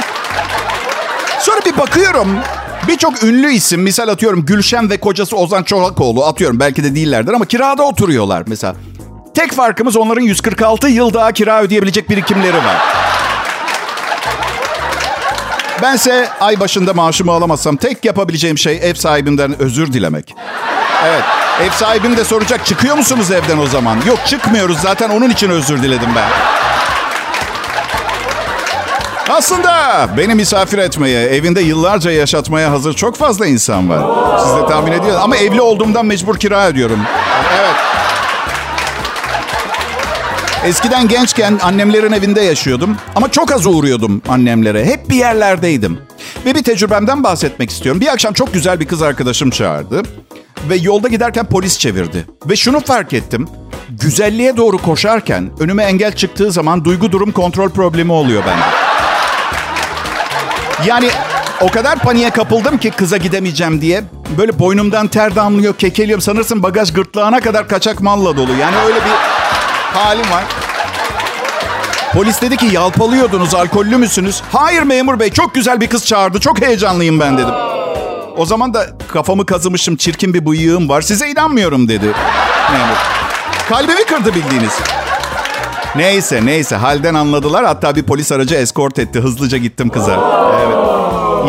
Sonra 1.40 1.60
bir 1.66 1.76
bakıyorum. 1.76 2.38
Birçok 2.88 3.24
ünlü 3.24 3.52
isim, 3.52 3.82
misal 3.82 4.08
atıyorum 4.08 4.44
Gülşen 4.44 4.90
ve 4.90 5.00
kocası 5.00 5.36
Ozan 5.36 5.62
Çolakoğlu 5.62 6.24
atıyorum 6.24 6.60
belki 6.60 6.84
de 6.84 6.94
değillerdir 6.94 7.32
ama 7.32 7.44
kirada 7.44 7.82
oturuyorlar 7.82 8.42
mesela. 8.46 8.74
Tek 9.34 9.52
farkımız 9.52 9.96
onların 9.96 10.22
146 10.22 10.88
yıl 10.88 11.14
daha 11.14 11.32
kira 11.32 11.62
ödeyebilecek 11.62 12.10
birikimleri 12.10 12.56
var. 12.56 12.76
Bense 15.82 16.28
ay 16.40 16.60
başında 16.60 16.94
maaşımı 16.94 17.32
alamazsam 17.32 17.76
tek 17.76 18.04
yapabileceğim 18.04 18.58
şey 18.58 18.80
ev 18.82 18.94
sahibinden 18.94 19.62
özür 19.62 19.92
dilemek. 19.92 20.34
Evet. 21.06 21.22
Ev 21.62 21.70
sahibim 21.70 22.16
de 22.16 22.24
soracak 22.24 22.66
çıkıyor 22.66 22.96
musunuz 22.96 23.30
evden 23.30 23.58
o 23.58 23.66
zaman? 23.66 23.98
Yok 24.06 24.18
çıkmıyoruz 24.26 24.78
zaten 24.78 25.10
onun 25.10 25.30
için 25.30 25.50
özür 25.50 25.82
diledim 25.82 26.08
ben. 26.16 26.28
Aslında 29.34 30.06
beni 30.16 30.34
misafir 30.34 30.78
etmeye, 30.78 31.26
evinde 31.26 31.60
yıllarca 31.60 32.10
yaşatmaya 32.10 32.70
hazır 32.70 32.94
çok 32.94 33.16
fazla 33.16 33.46
insan 33.46 33.90
var. 33.90 34.00
Siz 34.38 34.56
de 34.56 34.66
tahmin 34.66 34.92
ediyorsunuz. 34.92 35.24
Ama 35.24 35.36
evli 35.36 35.60
olduğumdan 35.60 36.06
mecbur 36.06 36.38
kira 36.38 36.66
ödüyorum. 36.66 37.00
Evet. 37.60 37.74
Eskiden 40.64 41.08
gençken 41.08 41.58
annemlerin 41.62 42.12
evinde 42.12 42.40
yaşıyordum. 42.40 42.96
Ama 43.16 43.30
çok 43.30 43.52
az 43.52 43.66
uğruyordum 43.66 44.22
annemlere. 44.28 44.84
Hep 44.84 45.10
bir 45.10 45.14
yerlerdeydim. 45.14 45.98
Ve 46.46 46.54
bir 46.54 46.62
tecrübemden 46.62 47.24
bahsetmek 47.24 47.70
istiyorum. 47.70 48.00
Bir 48.00 48.06
akşam 48.06 48.32
çok 48.32 48.54
güzel 48.54 48.80
bir 48.80 48.86
kız 48.86 49.02
arkadaşım 49.02 49.50
çağırdı. 49.50 50.02
Ve 50.68 50.76
yolda 50.76 51.08
giderken 51.08 51.46
polis 51.46 51.78
çevirdi. 51.78 52.26
Ve 52.46 52.56
şunu 52.56 52.80
fark 52.80 53.12
ettim. 53.12 53.48
güzelliğe 53.88 54.56
doğru 54.56 54.78
koşarken 54.78 55.50
önüme 55.60 55.84
engel 55.84 56.12
çıktığı 56.16 56.52
zaman 56.52 56.84
duygu 56.84 57.12
durum 57.12 57.32
kontrol 57.32 57.70
problemi 57.70 58.12
oluyor 58.12 58.42
bende. 58.46 58.64
Yani 60.86 61.08
o 61.60 61.70
kadar 61.70 61.98
paniğe 61.98 62.30
kapıldım 62.30 62.78
ki 62.78 62.90
kıza 62.90 63.16
gidemeyeceğim 63.16 63.80
diye. 63.80 64.02
Böyle 64.38 64.58
boynumdan 64.58 65.08
ter 65.08 65.36
damlıyor, 65.36 65.74
kekeliyorum. 65.74 66.22
Sanırsın 66.22 66.62
bagaj 66.62 66.92
gırtlağına 66.92 67.40
kadar 67.40 67.68
kaçak 67.68 68.00
malla 68.00 68.36
dolu. 68.36 68.50
Yani 68.60 68.76
öyle 68.86 68.96
bir 68.96 69.12
halim 69.94 70.30
var. 70.30 70.44
Polis 72.12 72.42
dedi 72.42 72.56
ki 72.56 72.66
yalpalıyordunuz, 72.72 73.54
alkollü 73.54 73.96
müsünüz? 73.96 74.42
Hayır 74.52 74.82
memur 74.82 75.18
bey, 75.20 75.30
çok 75.30 75.54
güzel 75.54 75.80
bir 75.80 75.86
kız 75.86 76.06
çağırdı. 76.06 76.40
Çok 76.40 76.60
heyecanlıyım 76.62 77.20
ben 77.20 77.38
dedim. 77.38 77.54
O 78.36 78.46
zaman 78.46 78.74
da 78.74 78.86
kafamı 79.12 79.46
kazımışım, 79.46 79.96
çirkin 79.96 80.34
bir 80.34 80.46
bıyığım 80.46 80.88
var. 80.88 81.02
Size 81.02 81.28
inanmıyorum 81.28 81.88
dedi 81.88 82.06
memur. 82.72 82.96
Kalbimi 83.68 84.04
kırdı 84.04 84.34
bildiğiniz. 84.34 84.72
Neyse 85.96 86.40
neyse 86.46 86.76
halden 86.76 87.14
anladılar. 87.14 87.64
Hatta 87.64 87.96
bir 87.96 88.02
polis 88.02 88.32
aracı 88.32 88.54
eskort 88.54 88.98
etti. 88.98 89.20
Hızlıca 89.20 89.58
gittim 89.58 89.88
kıza. 89.88 90.12
Evet. 90.64 90.76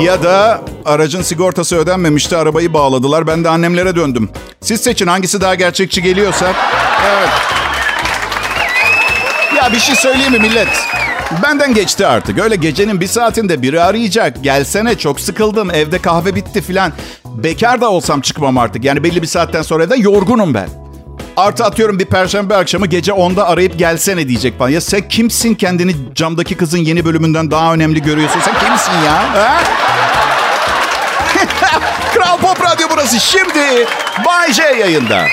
Ya 0.06 0.24
da 0.24 0.62
aracın 0.86 1.22
sigortası 1.22 1.76
ödenmemişti. 1.76 2.38
Arabayı 2.38 2.74
bağladılar. 2.74 3.28
Ben 3.28 3.44
de 3.44 3.50
annemlere 3.50 3.96
döndüm. 3.96 4.30
Siz 4.62 4.82
seçin 4.82 5.08
hangisi 5.08 5.42
daha 5.42 5.56
gerçekçi 5.56 6.02
geliyorsa. 6.02 6.54
Evet. 7.08 7.30
Ya 9.64 9.74
bir 9.74 9.80
şey 9.80 9.96
söyleyeyim 9.96 10.32
mi 10.32 10.40
millet? 10.40 10.68
Benden 11.44 11.74
geçti 11.74 12.08
artık. 12.08 12.40
Öyle 12.40 12.56
gecenin 12.56 13.02
bir 13.02 13.08
saatinde 13.08 13.62
biri 13.62 13.82
arayacak. 13.82 14.44
Gelsene 14.44 14.98
çok 14.98 15.20
sıkıldım. 15.20 15.72
Evde 15.72 16.00
kahve 16.00 16.36
bitti 16.36 16.62
filan. 16.62 16.94
Bekar 17.26 17.82
da 17.82 17.90
olsam 17.90 18.22
çıkmam 18.22 18.58
artık. 18.58 18.84
Yani 18.84 19.04
belli 19.04 19.22
bir 19.22 19.28
saatten 19.28 19.62
sonra 19.62 19.84
evden 19.84 19.96
yorgunum 19.96 20.54
ben. 20.54 20.70
Artı 21.38 21.66
atıyorum 21.66 22.00
bir 22.00 22.06
perşembe 22.06 22.56
akşamı 22.56 22.86
gece 22.88 23.12
10'da 23.12 23.48
arayıp 23.48 23.80
gelsene 23.80 24.28
diyecek 24.28 24.60
falan. 24.60 24.70
Ya 24.70 24.82
sen 24.82 25.08
kimsin 25.08 25.56
kendini 25.56 25.96
camdaki 26.16 26.58
kızın 26.58 26.78
yeni 26.78 27.06
bölümünden 27.06 27.52
daha 27.52 27.74
önemli 27.74 28.02
görüyorsun? 28.02 28.40
Sen 28.40 28.54
kimsin 28.54 29.06
ya? 29.06 29.34
Ha? 29.34 29.62
Kral 32.14 32.38
Pop 32.38 32.62
Radyo 32.66 32.88
burası. 32.92 33.20
Şimdi 33.20 33.86
Bay 34.26 34.54
J 34.54 34.64
yayında. 34.64 35.26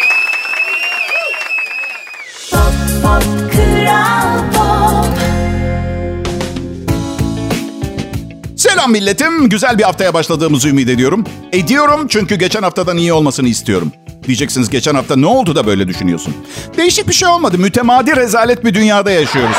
Selam 8.56 8.92
milletim. 8.92 9.48
Güzel 9.48 9.78
bir 9.78 9.82
haftaya 9.82 10.14
başladığımızı 10.14 10.68
ümit 10.68 10.88
ediyorum. 10.88 11.24
Ediyorum 11.52 12.06
çünkü 12.08 12.34
geçen 12.34 12.62
haftadan 12.62 12.96
iyi 12.96 13.12
olmasını 13.12 13.48
istiyorum. 13.48 13.92
Diyeceksiniz 14.26 14.70
geçen 14.70 14.94
hafta 14.94 15.16
ne 15.16 15.26
oldu 15.26 15.56
da 15.56 15.66
böyle 15.66 15.88
düşünüyorsun? 15.88 16.34
Değişik 16.76 17.08
bir 17.08 17.12
şey 17.12 17.28
olmadı. 17.28 17.58
Mütemadi 17.58 18.16
rezalet 18.16 18.64
bir 18.64 18.74
dünyada 18.74 19.10
yaşıyoruz. 19.10 19.56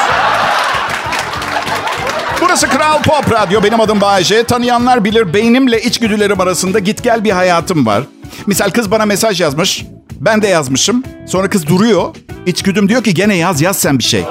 Burası 2.42 2.68
Kral 2.70 3.02
Pop 3.02 3.32
Radyo. 3.32 3.64
Benim 3.64 3.80
adım 3.82 4.02
Bayece. 4.02 4.44
Tanıyanlar 4.44 5.04
bilir 5.04 5.34
beynimle 5.34 5.82
içgüdülerim 5.82 6.42
arasında 6.42 6.80
git 6.80 7.04
gel 7.04 7.24
bir 7.24 7.32
hayatım 7.32 7.86
var. 7.86 8.04
Misal 8.48 8.70
kız 8.70 8.92
bana 8.92 9.06
mesaj 9.06 9.42
yazmış. 9.42 9.86
Ben 10.20 10.42
de 10.42 10.48
yazmışım. 10.48 11.04
Sonra 11.28 11.50
kız 11.50 11.68
duruyor. 11.68 12.16
İçgüdüm 12.46 12.90
diyor 12.90 13.04
ki 13.04 13.14
gene 13.14 13.36
yaz 13.36 13.62
yaz 13.62 13.78
sen 13.78 14.00
bir 14.00 14.04
şey. 14.04 14.24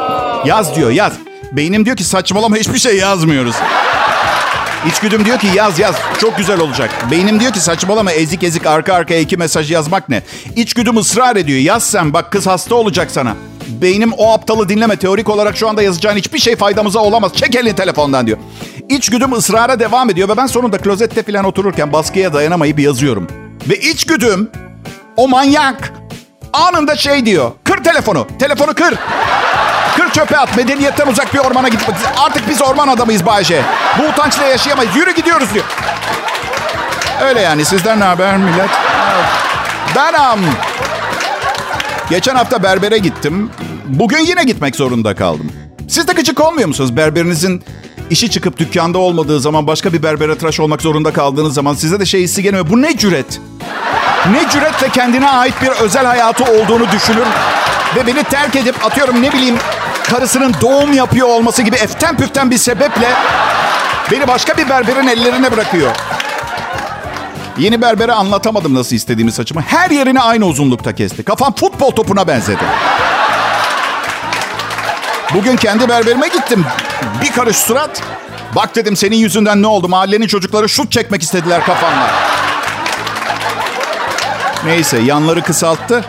Yaz 0.46 0.76
diyor 0.76 0.90
yaz. 0.90 1.12
Beynim 1.52 1.84
diyor 1.84 1.96
ki 1.96 2.04
saçmalama 2.04 2.56
hiçbir 2.56 2.78
şey 2.78 2.96
yazmıyoruz. 2.96 3.56
İçgüdüm 4.88 5.24
diyor 5.24 5.38
ki 5.38 5.46
yaz 5.54 5.78
yaz 5.78 5.96
çok 6.18 6.38
güzel 6.38 6.60
olacak. 6.60 6.90
Beynim 7.10 7.40
diyor 7.40 7.52
ki 7.52 7.60
saçmalama 7.60 8.12
ezik 8.12 8.42
ezik 8.42 8.66
arka 8.66 8.94
arkaya 8.94 9.20
iki 9.20 9.36
mesaj 9.36 9.70
yazmak 9.70 10.08
ne? 10.08 10.22
İçgüdüm 10.56 10.96
ısrar 10.96 11.36
ediyor 11.36 11.58
yaz 11.58 11.82
sen 11.82 12.12
bak 12.12 12.32
kız 12.32 12.46
hasta 12.46 12.74
olacak 12.74 13.10
sana. 13.10 13.36
Beynim 13.68 14.12
o 14.12 14.32
aptalı 14.32 14.68
dinleme 14.68 14.96
teorik 14.96 15.28
olarak 15.28 15.56
şu 15.56 15.68
anda 15.68 15.82
yazacağın 15.82 16.16
hiçbir 16.16 16.38
şey 16.38 16.56
faydamıza 16.56 17.00
olamaz. 17.00 17.32
Çek 17.34 17.56
elini 17.56 17.76
telefondan 17.76 18.26
diyor. 18.26 18.38
İçgüdüm 18.88 19.32
ısrara 19.32 19.80
devam 19.80 20.10
ediyor 20.10 20.28
ve 20.28 20.36
ben 20.36 20.46
sonunda 20.46 20.78
klozette 20.78 21.22
falan 21.22 21.44
otururken 21.44 21.92
baskıya 21.92 22.32
dayanamayıp 22.32 22.78
yazıyorum. 22.80 23.28
Ve 23.68 23.76
içgüdüm 23.76 24.50
o 25.16 25.28
manyak 25.28 25.99
anında 26.52 26.96
şey 26.96 27.26
diyor. 27.26 27.50
Kır 27.64 27.84
telefonu. 27.84 28.26
Telefonu 28.38 28.74
kır. 28.74 28.94
Kır 29.96 30.10
çöpe 30.10 30.38
at. 30.38 30.56
Medeniyetten 30.56 31.06
uzak 31.06 31.34
bir 31.34 31.38
ormana 31.38 31.68
gidip 31.68 31.88
artık 32.18 32.48
biz 32.48 32.62
orman 32.62 32.88
adamıyız 32.88 33.26
Bayşe. 33.26 33.62
Bu 33.98 34.02
utançla 34.02 34.44
yaşayamayız. 34.44 34.96
Yürü 34.96 35.14
gidiyoruz 35.14 35.54
diyor. 35.54 35.64
Öyle 37.22 37.40
yani. 37.40 37.64
Sizden 37.64 38.00
ne 38.00 38.04
haber 38.04 38.36
millet? 38.36 38.70
Benam. 39.96 40.40
Geçen 42.10 42.34
hafta 42.34 42.62
berbere 42.62 42.98
gittim. 42.98 43.50
Bugün 43.86 44.18
yine 44.18 44.44
gitmek 44.44 44.76
zorunda 44.76 45.14
kaldım. 45.14 45.52
Siz 45.88 46.08
de 46.08 46.12
gıcık 46.12 46.40
olmuyor 46.40 46.68
musunuz? 46.68 46.96
Berberinizin 46.96 47.62
işi 48.10 48.30
çıkıp 48.30 48.58
dükkanda 48.58 48.98
olmadığı 48.98 49.40
zaman 49.40 49.66
başka 49.66 49.92
bir 49.92 50.02
berbere 50.02 50.38
tıraş 50.38 50.60
olmak 50.60 50.82
zorunda 50.82 51.12
kaldığınız 51.12 51.54
zaman 51.54 51.74
size 51.74 52.00
de 52.00 52.06
şey 52.06 52.22
hissi 52.22 52.42
gelmiyor. 52.42 52.70
Bu 52.70 52.82
ne 52.82 52.96
cüret? 52.96 53.40
Ne 54.26 54.48
cüretle 54.48 54.88
kendine 54.88 55.28
ait 55.28 55.54
bir 55.62 55.68
özel 55.68 56.06
hayatı 56.06 56.44
olduğunu 56.44 56.92
düşünür 56.92 57.26
ve 57.96 58.06
beni 58.06 58.24
terk 58.24 58.56
edip 58.56 58.84
atıyorum 58.84 59.22
ne 59.22 59.32
bileyim 59.32 59.58
karısının 60.10 60.54
doğum 60.60 60.92
yapıyor 60.92 61.28
olması 61.28 61.62
gibi 61.62 61.76
eften 61.76 62.16
püften 62.16 62.50
bir 62.50 62.58
sebeple 62.58 63.08
beni 64.10 64.28
başka 64.28 64.56
bir 64.56 64.68
berberin 64.68 65.06
ellerine 65.06 65.52
bırakıyor. 65.52 65.90
Yeni 67.58 67.82
berbere 67.82 68.12
anlatamadım 68.12 68.74
nasıl 68.74 68.96
istediğimi 68.96 69.32
saçımı. 69.32 69.60
Her 69.60 69.90
yerini 69.90 70.20
aynı 70.20 70.44
uzunlukta 70.44 70.94
kesti. 70.94 71.22
Kafam 71.22 71.54
futbol 71.54 71.90
topuna 71.90 72.28
benzedi. 72.28 72.64
Bugün 75.34 75.56
kendi 75.56 75.88
berberime 75.88 76.28
gittim. 76.28 76.66
Bir 77.22 77.32
karış 77.32 77.56
surat. 77.56 78.02
Bak 78.56 78.76
dedim 78.76 78.96
senin 78.96 79.16
yüzünden 79.16 79.62
ne 79.62 79.66
oldu? 79.66 79.88
Mahallenin 79.88 80.26
çocukları 80.26 80.68
şut 80.68 80.92
çekmek 80.92 81.22
istediler 81.22 81.64
kafamla. 81.64 82.10
Neyse 84.66 84.98
yanları 84.98 85.42
kısalttı. 85.42 86.04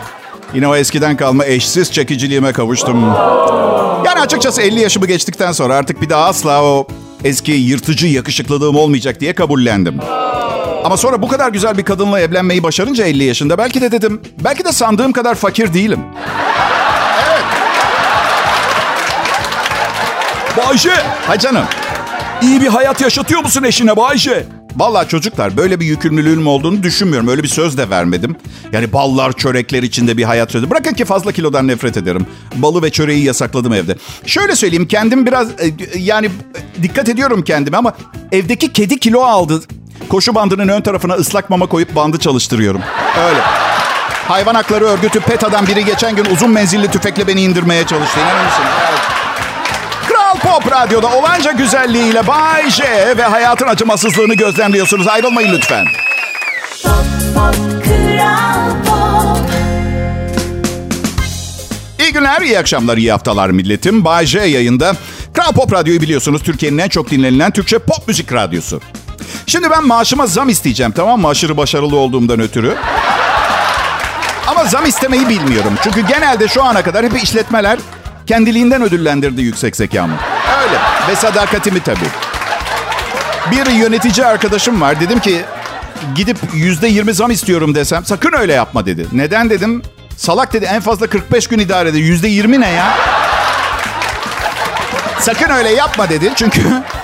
Yine 0.54 0.68
o 0.68 0.76
eskiden 0.76 1.16
kalma 1.16 1.44
eşsiz 1.44 1.92
çekiciliğime 1.92 2.52
kavuştum. 2.52 3.04
Yani 4.06 4.20
açıkçası 4.20 4.62
50 4.62 4.80
yaşımı 4.80 5.06
geçtikten 5.06 5.52
sonra 5.52 5.74
artık 5.74 6.02
bir 6.02 6.10
daha 6.10 6.24
asla 6.24 6.62
o 6.64 6.86
eski 7.24 7.52
yırtıcı 7.52 8.06
yakışıklılığım 8.06 8.76
olmayacak 8.76 9.20
diye 9.20 9.32
kabullendim. 9.34 10.00
Ama 10.84 10.96
sonra 10.96 11.22
bu 11.22 11.28
kadar 11.28 11.48
güzel 11.48 11.78
bir 11.78 11.82
kadınla 11.84 12.20
evlenmeyi 12.20 12.62
başarınca 12.62 13.04
50 13.04 13.24
yaşında 13.24 13.58
belki 13.58 13.80
de 13.80 13.92
dedim, 13.92 14.22
belki 14.44 14.64
de 14.64 14.72
sandığım 14.72 15.12
kadar 15.12 15.34
fakir 15.34 15.74
değilim. 15.74 16.00
Evet. 17.28 17.44
Bayşe. 20.56 20.94
Ha 21.26 21.38
canım. 21.38 21.64
İyi 22.42 22.60
bir 22.60 22.66
hayat 22.66 23.00
yaşatıyor 23.00 23.40
musun 23.42 23.62
eşine 23.62 23.96
Bayşe? 23.96 24.46
Vallahi 24.76 25.08
çocuklar 25.08 25.56
böyle 25.56 25.80
bir 25.80 25.86
yükümlülüğüm 25.86 26.46
olduğunu 26.46 26.82
düşünmüyorum. 26.82 27.28
Öyle 27.28 27.42
bir 27.42 27.48
söz 27.48 27.78
de 27.78 27.90
vermedim. 27.90 28.36
Yani 28.72 28.92
ballar, 28.92 29.32
çörekler 29.32 29.82
içinde 29.82 30.16
bir 30.16 30.24
hayat 30.24 30.50
sözü. 30.50 30.70
Bırakın 30.70 30.94
ki 30.94 31.04
fazla 31.04 31.32
kilodan 31.32 31.68
nefret 31.68 31.96
ederim. 31.96 32.26
Balı 32.54 32.82
ve 32.82 32.90
çöreği 32.90 33.24
yasakladım 33.24 33.72
evde. 33.72 33.96
Şöyle 34.26 34.56
söyleyeyim 34.56 34.88
kendim 34.88 35.26
biraz 35.26 35.48
e, 35.50 35.74
yani 35.98 36.30
dikkat 36.82 37.08
ediyorum 37.08 37.42
kendime 37.42 37.76
ama 37.76 37.92
evdeki 38.32 38.72
kedi 38.72 38.98
kilo 38.98 39.20
aldı. 39.20 39.60
Koşu 40.08 40.34
bandının 40.34 40.68
ön 40.68 40.80
tarafına 40.80 41.14
ıslak 41.14 41.50
mama 41.50 41.66
koyup 41.66 41.96
bandı 41.96 42.18
çalıştırıyorum. 42.18 42.80
Öyle. 43.28 43.40
Hayvan 44.28 44.54
hakları 44.54 44.84
örgütü 44.84 45.20
PETA'dan 45.20 45.66
biri 45.66 45.84
geçen 45.84 46.16
gün 46.16 46.24
uzun 46.24 46.50
menzilli 46.50 46.90
tüfekle 46.90 47.26
beni 47.26 47.42
indirmeye 47.42 47.86
çalıştı. 47.86 48.20
İnanır 48.20 48.44
mısın? 48.44 48.64
Pop 50.52 50.72
Radyo'da 50.72 51.16
olanca 51.16 51.52
güzelliğiyle 51.52 52.26
Bay 52.26 52.70
J 52.70 52.84
ve 53.16 53.22
hayatın 53.22 53.66
acımasızlığını 53.66 54.34
gözlemliyorsunuz. 54.34 55.08
Ayrılmayın 55.08 55.52
lütfen. 55.52 55.86
Pop 56.82 56.94
pop 57.34 57.84
kral 57.84 58.70
pop 58.86 59.50
İyi 62.00 62.12
günler, 62.12 62.40
iyi 62.40 62.58
akşamlar, 62.58 62.96
iyi 62.96 63.12
haftalar 63.12 63.50
milletim. 63.50 64.04
Bay 64.04 64.26
J 64.26 64.38
yayında. 64.38 64.96
Kral 65.34 65.52
Pop 65.52 65.72
Radyo'yu 65.72 66.00
biliyorsunuz. 66.00 66.42
Türkiye'nin 66.42 66.78
en 66.78 66.88
çok 66.88 67.10
dinlenilen 67.10 67.50
Türkçe 67.50 67.78
pop 67.78 68.08
müzik 68.08 68.32
radyosu. 68.32 68.80
Şimdi 69.46 69.70
ben 69.70 69.86
maaşıma 69.86 70.26
zam 70.26 70.48
isteyeceğim 70.48 70.92
tamam 70.92 71.20
mı? 71.20 71.28
Aşırı 71.28 71.56
başarılı 71.56 71.96
olduğumdan 71.96 72.40
ötürü. 72.40 72.74
Ama 74.46 74.64
zam 74.64 74.86
istemeyi 74.86 75.28
bilmiyorum. 75.28 75.72
Çünkü 75.84 76.06
genelde 76.06 76.48
şu 76.48 76.64
ana 76.64 76.82
kadar 76.82 77.04
hep 77.04 77.22
işletmeler 77.22 77.78
kendiliğinden 78.26 78.82
ödüllendirdi 78.82 79.42
yüksek 79.42 79.76
zekamı. 79.76 80.14
Öyle. 80.62 80.78
Ve 81.08 81.16
sadakatimi 81.16 81.80
tabii. 81.80 82.08
Bir 83.50 83.70
yönetici 83.70 84.26
arkadaşım 84.26 84.80
var. 84.80 85.00
Dedim 85.00 85.20
ki 85.20 85.40
gidip 86.14 86.36
yüzde 86.54 86.88
yirmi 86.88 87.14
zam 87.14 87.30
istiyorum 87.30 87.74
desem 87.74 88.04
sakın 88.04 88.32
öyle 88.32 88.52
yapma 88.52 88.86
dedi. 88.86 89.06
Neden 89.12 89.50
dedim? 89.50 89.82
Salak 90.16 90.52
dedi 90.52 90.64
en 90.64 90.80
fazla 90.80 91.06
45 91.06 91.46
gün 91.46 91.58
idare 91.58 91.88
eder. 91.88 91.98
Yüzde 91.98 92.28
yirmi 92.28 92.60
ne 92.60 92.68
ya? 92.68 92.98
Sakın 95.20 95.50
öyle 95.50 95.68
yapma 95.68 96.08
dedi. 96.08 96.32
Çünkü 96.36 96.60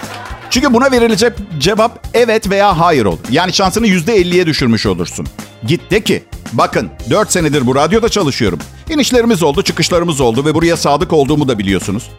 çünkü 0.50 0.74
buna 0.74 0.90
verilecek 0.90 1.32
cevap 1.58 1.98
evet 2.14 2.50
veya 2.50 2.78
hayır 2.78 3.04
olur. 3.04 3.18
Yani 3.30 3.52
şansını 3.52 3.86
yüzde 3.86 4.14
elliye 4.14 4.46
düşürmüş 4.46 4.86
olursun. 4.86 5.26
Git 5.66 5.90
de 5.90 6.00
ki 6.00 6.24
Bakın 6.52 6.90
4 7.10 7.32
senedir 7.32 7.66
bu 7.66 7.74
radyoda 7.74 8.08
çalışıyorum. 8.08 8.58
İnişlerimiz 8.90 9.42
oldu, 9.42 9.62
çıkışlarımız 9.62 10.20
oldu 10.20 10.44
ve 10.44 10.54
buraya 10.54 10.76
sadık 10.76 11.12
olduğumu 11.12 11.48
da 11.48 11.58
biliyorsunuz. 11.58 12.10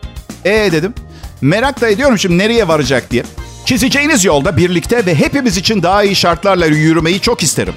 E 0.46 0.52
dedim. 0.52 0.94
Merak 1.42 1.82
da 1.82 1.90
ediyorum 1.90 2.20
şimdi 2.20 2.38
nereye 2.38 2.68
varacak 2.68 3.12
diye. 3.12 3.24
Çizeceğiniz 3.66 4.26
yolda 4.26 4.58
birlikte 4.58 5.06
ve 5.06 5.16
hepimiz 5.16 5.58
için 5.58 5.84
daha 5.84 6.04
iyi 6.04 6.16
şartlarla 6.16 6.66
yürümeyi 6.66 7.20
çok 7.22 7.44
isterim. 7.44 7.74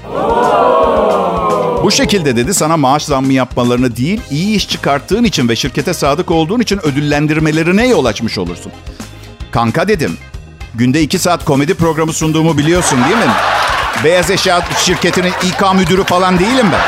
Bu 1.83 1.90
şekilde 1.90 2.37
dedi 2.37 2.54
sana 2.54 2.76
maaş 2.76 3.04
zammı 3.04 3.33
yapmalarını 3.33 3.97
değil, 3.97 4.21
iyi 4.31 4.57
iş 4.57 4.69
çıkarttığın 4.69 5.25
için 5.25 5.49
ve 5.49 5.57
şirkete 5.57 5.95
sadık 5.95 6.31
olduğun 6.31 6.61
için 6.61 6.81
ödüllendirmelerine 6.87 7.87
yol 7.87 8.04
açmış 8.04 8.38
olursun. 8.38 8.73
Kanka 9.50 9.88
dedim. 9.88 10.16
Günde 10.75 11.02
iki 11.02 11.19
saat 11.19 11.45
komedi 11.45 11.75
programı 11.75 12.12
sunduğumu 12.12 12.59
biliyorsun 12.59 12.99
değil 13.04 13.16
mi? 13.16 13.33
Beyaz 14.04 14.31
eşya 14.31 14.62
şirketinin 14.78 15.33
İK 15.42 15.75
müdürü 15.75 16.04
falan 16.04 16.38
değilim 16.38 16.66
ben. 16.73 16.83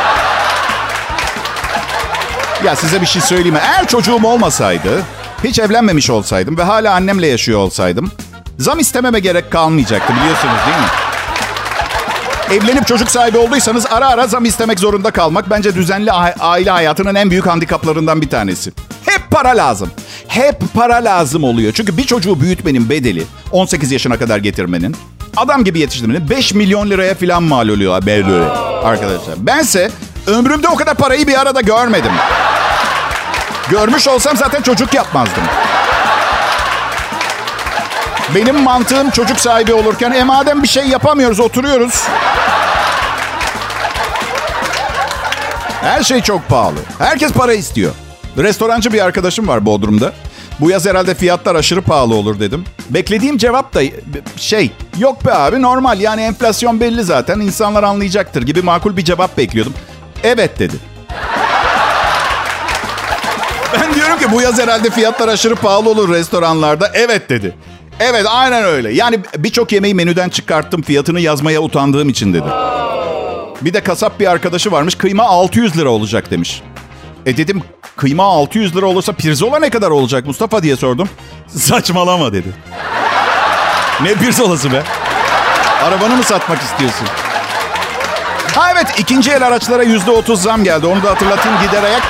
Ya 2.66 2.76
size 2.76 3.00
bir 3.00 3.06
şey 3.06 3.22
söyleyeyim 3.22 3.54
mi? 3.54 3.60
Eğer 3.62 3.88
çocuğum 3.88 4.20
olmasaydı, 4.24 5.02
hiç 5.44 5.58
evlenmemiş 5.58 6.10
olsaydım 6.10 6.58
ve 6.58 6.62
hala 6.62 6.94
annemle 6.94 7.26
yaşıyor 7.26 7.58
olsaydım, 7.58 8.12
zam 8.58 8.78
istememe 8.78 9.20
gerek 9.20 9.50
kalmayacaktı 9.50 10.12
biliyorsunuz 10.12 10.54
değil 10.66 10.78
mi? 10.78 10.86
Evlenip 12.50 12.86
çocuk 12.86 13.10
sahibi 13.10 13.38
olduysanız 13.38 13.86
ara 13.90 14.08
ara 14.08 14.26
zam 14.26 14.44
istemek 14.44 14.78
zorunda 14.80 15.10
kalmak 15.10 15.50
bence 15.50 15.74
düzenli 15.74 16.12
aile 16.40 16.70
hayatının 16.70 17.14
en 17.14 17.30
büyük 17.30 17.46
handikaplarından 17.46 18.20
bir 18.20 18.28
tanesi. 18.28 18.72
Hep 19.06 19.30
para 19.30 19.48
lazım. 19.48 19.90
Hep 20.28 20.60
para 20.74 20.94
lazım 20.94 21.44
oluyor. 21.44 21.72
Çünkü 21.72 21.96
bir 21.96 22.04
çocuğu 22.04 22.40
büyütmenin 22.40 22.90
bedeli 22.90 23.22
18 23.52 23.92
yaşına 23.92 24.18
kadar 24.18 24.38
getirmenin 24.38 24.96
adam 25.36 25.64
gibi 25.64 25.80
yetiştirmenin 25.80 26.30
5 26.30 26.54
milyon 26.54 26.90
liraya 26.90 27.14
falan 27.14 27.42
mal 27.42 27.68
oluyor 27.68 28.06
böyle 28.06 28.44
arkadaşlar. 28.84 29.34
Bense 29.38 29.90
ömrümde 30.26 30.68
o 30.68 30.74
kadar 30.74 30.94
parayı 30.94 31.26
bir 31.26 31.40
arada 31.40 31.60
görmedim. 31.60 32.12
Görmüş 33.71 34.09
olsam 34.09 34.37
zaten 34.37 34.62
çocuk 34.62 34.94
yapmazdım. 34.94 35.42
Benim 38.35 38.62
mantığım 38.62 39.11
çocuk 39.11 39.40
sahibi 39.40 39.73
olurken 39.75 40.12
e 40.12 40.25
madem 40.25 40.62
bir 40.62 40.68
şey 40.68 40.88
yapamıyoruz 40.88 41.40
oturuyoruz. 41.40 42.02
Her 45.80 46.02
şey 46.02 46.21
çok 46.21 46.49
pahalı. 46.49 46.78
Herkes 46.99 47.33
para 47.33 47.52
istiyor. 47.52 47.92
Restorancı 48.38 48.92
bir 48.92 49.04
arkadaşım 49.04 49.49
var 49.49 49.66
Bodrum'da. 49.66 50.12
Bu 50.61 50.71
yaz 50.71 50.87
herhalde 50.87 51.14
fiyatlar 51.14 51.54
aşırı 51.54 51.83
pahalı 51.83 52.14
olur 52.14 52.40
dedim. 52.40 52.64
Beklediğim 52.90 53.38
cevap 53.38 53.75
da 53.75 53.80
şey 54.37 54.73
yok 54.99 55.26
be 55.26 55.35
abi 55.35 55.62
normal 55.62 56.00
yani 56.00 56.23
enflasyon 56.23 56.80
belli 56.80 57.04
zaten 57.04 57.40
insanlar 57.40 57.83
anlayacaktır 57.83 58.42
gibi 58.42 58.62
makul 58.62 58.97
bir 58.97 59.04
cevap 59.04 59.37
bekliyordum. 59.38 59.75
Evet 60.23 60.59
dedi. 60.59 60.93
Ben 63.80 63.94
diyorum 63.94 64.18
ki 64.18 64.32
bu 64.32 64.40
yaz 64.42 64.58
herhalde 64.58 64.90
fiyatlar 64.90 65.28
aşırı 65.28 65.54
pahalı 65.56 65.90
olur 65.90 66.08
restoranlarda. 66.08 66.90
Evet 66.94 67.30
dedi. 67.30 67.54
Evet 68.00 68.26
aynen 68.28 68.64
öyle. 68.64 68.92
Yani 68.92 69.18
birçok 69.38 69.72
yemeği 69.72 69.94
menüden 69.94 70.28
çıkarttım 70.28 70.82
fiyatını 70.82 71.20
yazmaya 71.20 71.60
utandığım 71.62 72.08
için 72.08 72.34
dedi. 72.34 72.46
Bir 73.60 73.74
de 73.74 73.80
kasap 73.80 74.20
bir 74.20 74.26
arkadaşı 74.26 74.72
varmış 74.72 74.94
kıyma 74.94 75.24
600 75.24 75.76
lira 75.76 75.88
olacak 75.88 76.30
demiş. 76.30 76.62
E 77.26 77.36
dedim 77.36 77.62
kıyma 77.96 78.24
600 78.24 78.76
lira 78.76 78.86
olursa 78.86 79.12
pirzola 79.12 79.58
ne 79.58 79.70
kadar 79.70 79.90
olacak 79.90 80.26
Mustafa 80.26 80.62
diye 80.62 80.76
sordum. 80.76 81.08
Saçmalama 81.48 82.32
dedi. 82.32 82.48
ne 84.02 84.14
pirzolası 84.14 84.72
be? 84.72 84.82
Arabanı 85.84 86.16
mı 86.16 86.22
satmak 86.22 86.62
istiyorsun? 86.62 87.06
Ha 88.54 88.72
evet 88.72 88.86
ikinci 88.98 89.30
el 89.30 89.46
araçlara 89.46 89.82
yüzde 89.82 90.10
otuz 90.10 90.42
zam 90.42 90.64
geldi. 90.64 90.86
Onu 90.86 91.02
da 91.02 91.10
hatırlatayım 91.10 91.58
giderek. 91.66 92.02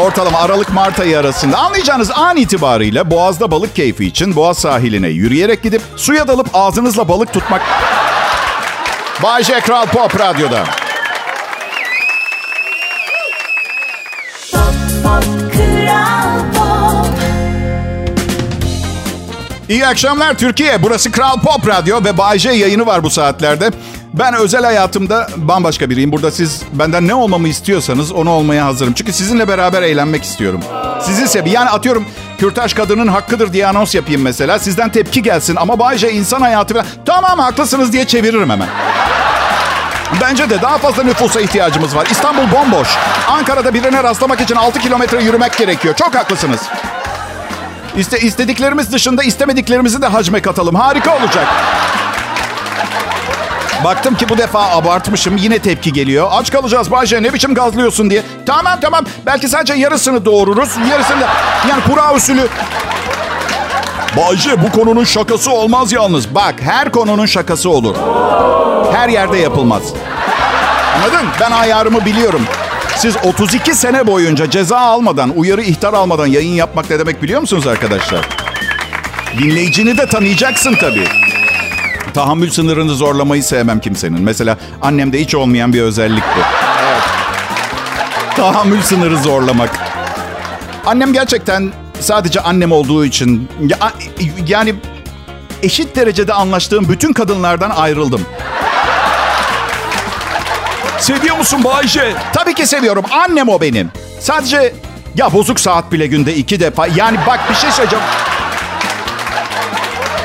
Ortalama 0.00 0.38
Aralık-Mart 0.38 1.00
ayı 1.00 1.18
arasında. 1.18 1.58
Anlayacağınız 1.58 2.10
an 2.10 2.36
itibariyle 2.36 3.10
Boğaz'da 3.10 3.50
balık 3.50 3.76
keyfi 3.76 4.04
için 4.04 4.36
Boğaz 4.36 4.58
sahiline 4.58 5.08
yürüyerek 5.08 5.62
gidip 5.62 5.82
suya 5.96 6.28
dalıp 6.28 6.48
ağzınızla 6.54 7.08
balık 7.08 7.32
tutmak... 7.32 7.62
Bay 9.22 9.42
J. 9.44 9.60
Kral 9.60 9.86
Pop 9.86 10.20
Radyo'da. 10.20 10.64
Pop, 14.52 14.62
pop, 15.02 15.24
Kral 15.52 16.38
Pop. 16.54 17.06
İyi 19.68 19.86
akşamlar 19.86 20.34
Türkiye. 20.38 20.82
Burası 20.82 21.12
Kral 21.12 21.40
Pop 21.40 21.68
Radyo 21.68 22.04
ve 22.04 22.18
Bay 22.18 22.38
J 22.38 22.52
yayını 22.52 22.86
var 22.86 23.02
bu 23.02 23.10
saatlerde. 23.10 23.70
Ben 24.14 24.34
özel 24.34 24.64
hayatımda 24.64 25.28
bambaşka 25.36 25.90
biriyim. 25.90 26.12
Burada 26.12 26.30
siz 26.30 26.62
benden 26.72 27.08
ne 27.08 27.14
olmamı 27.14 27.48
istiyorsanız 27.48 28.12
onu 28.12 28.30
olmaya 28.30 28.64
hazırım. 28.66 28.92
Çünkü 28.92 29.12
sizinle 29.12 29.48
beraber 29.48 29.82
eğlenmek 29.82 30.24
istiyorum. 30.24 30.60
Sizin 31.02 31.26
sebebi 31.26 31.50
yani 31.50 31.70
atıyorum 31.70 32.04
kürtaj 32.38 32.74
kadının 32.74 33.06
hakkıdır 33.06 33.52
diye 33.52 33.66
anons 33.66 33.94
yapayım 33.94 34.22
mesela. 34.22 34.58
Sizden 34.58 34.92
tepki 34.92 35.22
gelsin 35.22 35.56
ama 35.56 35.78
Bay 35.78 35.98
J 35.98 36.12
insan 36.12 36.40
hayatı 36.40 36.74
falan. 36.74 36.86
Tamam 37.06 37.38
haklısınız 37.38 37.92
diye 37.92 38.06
çeviririm 38.06 38.50
hemen. 38.50 38.68
Bence 40.20 40.50
de 40.50 40.62
daha 40.62 40.78
fazla 40.78 41.02
nüfusa 41.02 41.40
ihtiyacımız 41.40 41.96
var. 41.96 42.06
İstanbul 42.10 42.50
bomboş. 42.52 42.88
Ankara'da 43.28 43.74
birine 43.74 44.02
rastlamak 44.02 44.40
için 44.40 44.56
6 44.56 44.78
kilometre 44.78 45.22
yürümek 45.22 45.56
gerekiyor. 45.56 45.94
Çok 45.94 46.14
haklısınız. 46.14 46.60
İste, 47.96 48.18
istediklerimiz 48.18 48.92
dışında 48.92 49.22
istemediklerimizi 49.24 50.02
de 50.02 50.06
hacme 50.06 50.42
katalım. 50.42 50.74
Harika 50.74 51.16
olacak. 51.16 51.46
Baktım 53.84 54.14
ki 54.14 54.28
bu 54.28 54.38
defa 54.38 54.70
abartmışım. 54.70 55.36
Yine 55.36 55.58
tepki 55.58 55.92
geliyor. 55.92 56.28
Aç 56.30 56.50
kalacağız 56.50 56.90
Bayce 56.90 57.22
ne 57.22 57.32
biçim 57.34 57.54
gazlıyorsun 57.54 58.10
diye. 58.10 58.22
Tamam 58.46 58.78
tamam. 58.80 59.04
Belki 59.26 59.48
sadece 59.48 59.74
yarısını 59.74 60.24
doğururuz. 60.24 60.70
Yarısını 60.90 61.20
da 61.20 61.28
yani 61.68 61.82
kura 61.82 62.14
usulü. 62.14 62.48
Bayce 64.16 64.62
bu 64.62 64.70
konunun 64.72 65.04
şakası 65.04 65.50
olmaz 65.50 65.92
yalnız. 65.92 66.34
Bak 66.34 66.54
her 66.60 66.92
konunun 66.92 67.26
şakası 67.26 67.70
olur. 67.70 67.96
Her 68.92 69.08
yerde 69.08 69.38
yapılmaz. 69.38 69.82
Anladın? 70.96 71.28
Ben 71.40 71.50
ayarımı 71.50 72.04
biliyorum. 72.04 72.42
Siz 72.96 73.16
32 73.24 73.74
sene 73.74 74.06
boyunca 74.06 74.50
ceza 74.50 74.78
almadan, 74.78 75.32
uyarı 75.36 75.62
ihtar 75.62 75.92
almadan 75.92 76.26
yayın 76.26 76.54
yapmak 76.54 76.90
ne 76.90 76.98
demek 76.98 77.22
biliyor 77.22 77.40
musunuz 77.40 77.66
arkadaşlar? 77.66 78.28
Dinleyicini 79.38 79.98
de 79.98 80.06
tanıyacaksın 80.06 80.74
tabii. 80.80 81.25
Tahammül 82.14 82.50
sınırını 82.50 82.94
zorlamayı 82.94 83.42
sevmem 83.42 83.80
kimsenin. 83.80 84.22
Mesela 84.22 84.56
annemde 84.82 85.20
hiç 85.20 85.34
olmayan 85.34 85.72
bir 85.72 85.82
özellik 85.82 86.24
bu. 86.36 86.40
Evet. 86.82 87.02
Tahammül 88.36 88.82
sınırı 88.82 89.18
zorlamak. 89.18 89.70
Annem 90.86 91.12
gerçekten 91.12 91.72
sadece 92.00 92.40
annem 92.40 92.72
olduğu 92.72 93.04
için... 93.04 93.48
Ya, 93.60 93.92
yani 94.46 94.74
eşit 95.62 95.96
derecede 95.96 96.32
anlaştığım 96.32 96.88
bütün 96.88 97.12
kadınlardan 97.12 97.70
ayrıldım. 97.70 98.20
Seviyor 100.98 101.36
musun 101.36 101.64
Bayce? 101.64 102.14
Tabii 102.32 102.54
ki 102.54 102.66
seviyorum. 102.66 103.04
Annem 103.10 103.48
o 103.48 103.60
benim. 103.60 103.90
Sadece 104.20 104.74
ya 105.14 105.32
bozuk 105.32 105.60
saat 105.60 105.92
bile 105.92 106.06
günde 106.06 106.34
iki 106.34 106.60
defa. 106.60 106.86
Yani 106.86 107.18
bak 107.26 107.40
bir 107.50 107.54
şey 107.54 107.70
söyleyeceğim. 107.70 108.04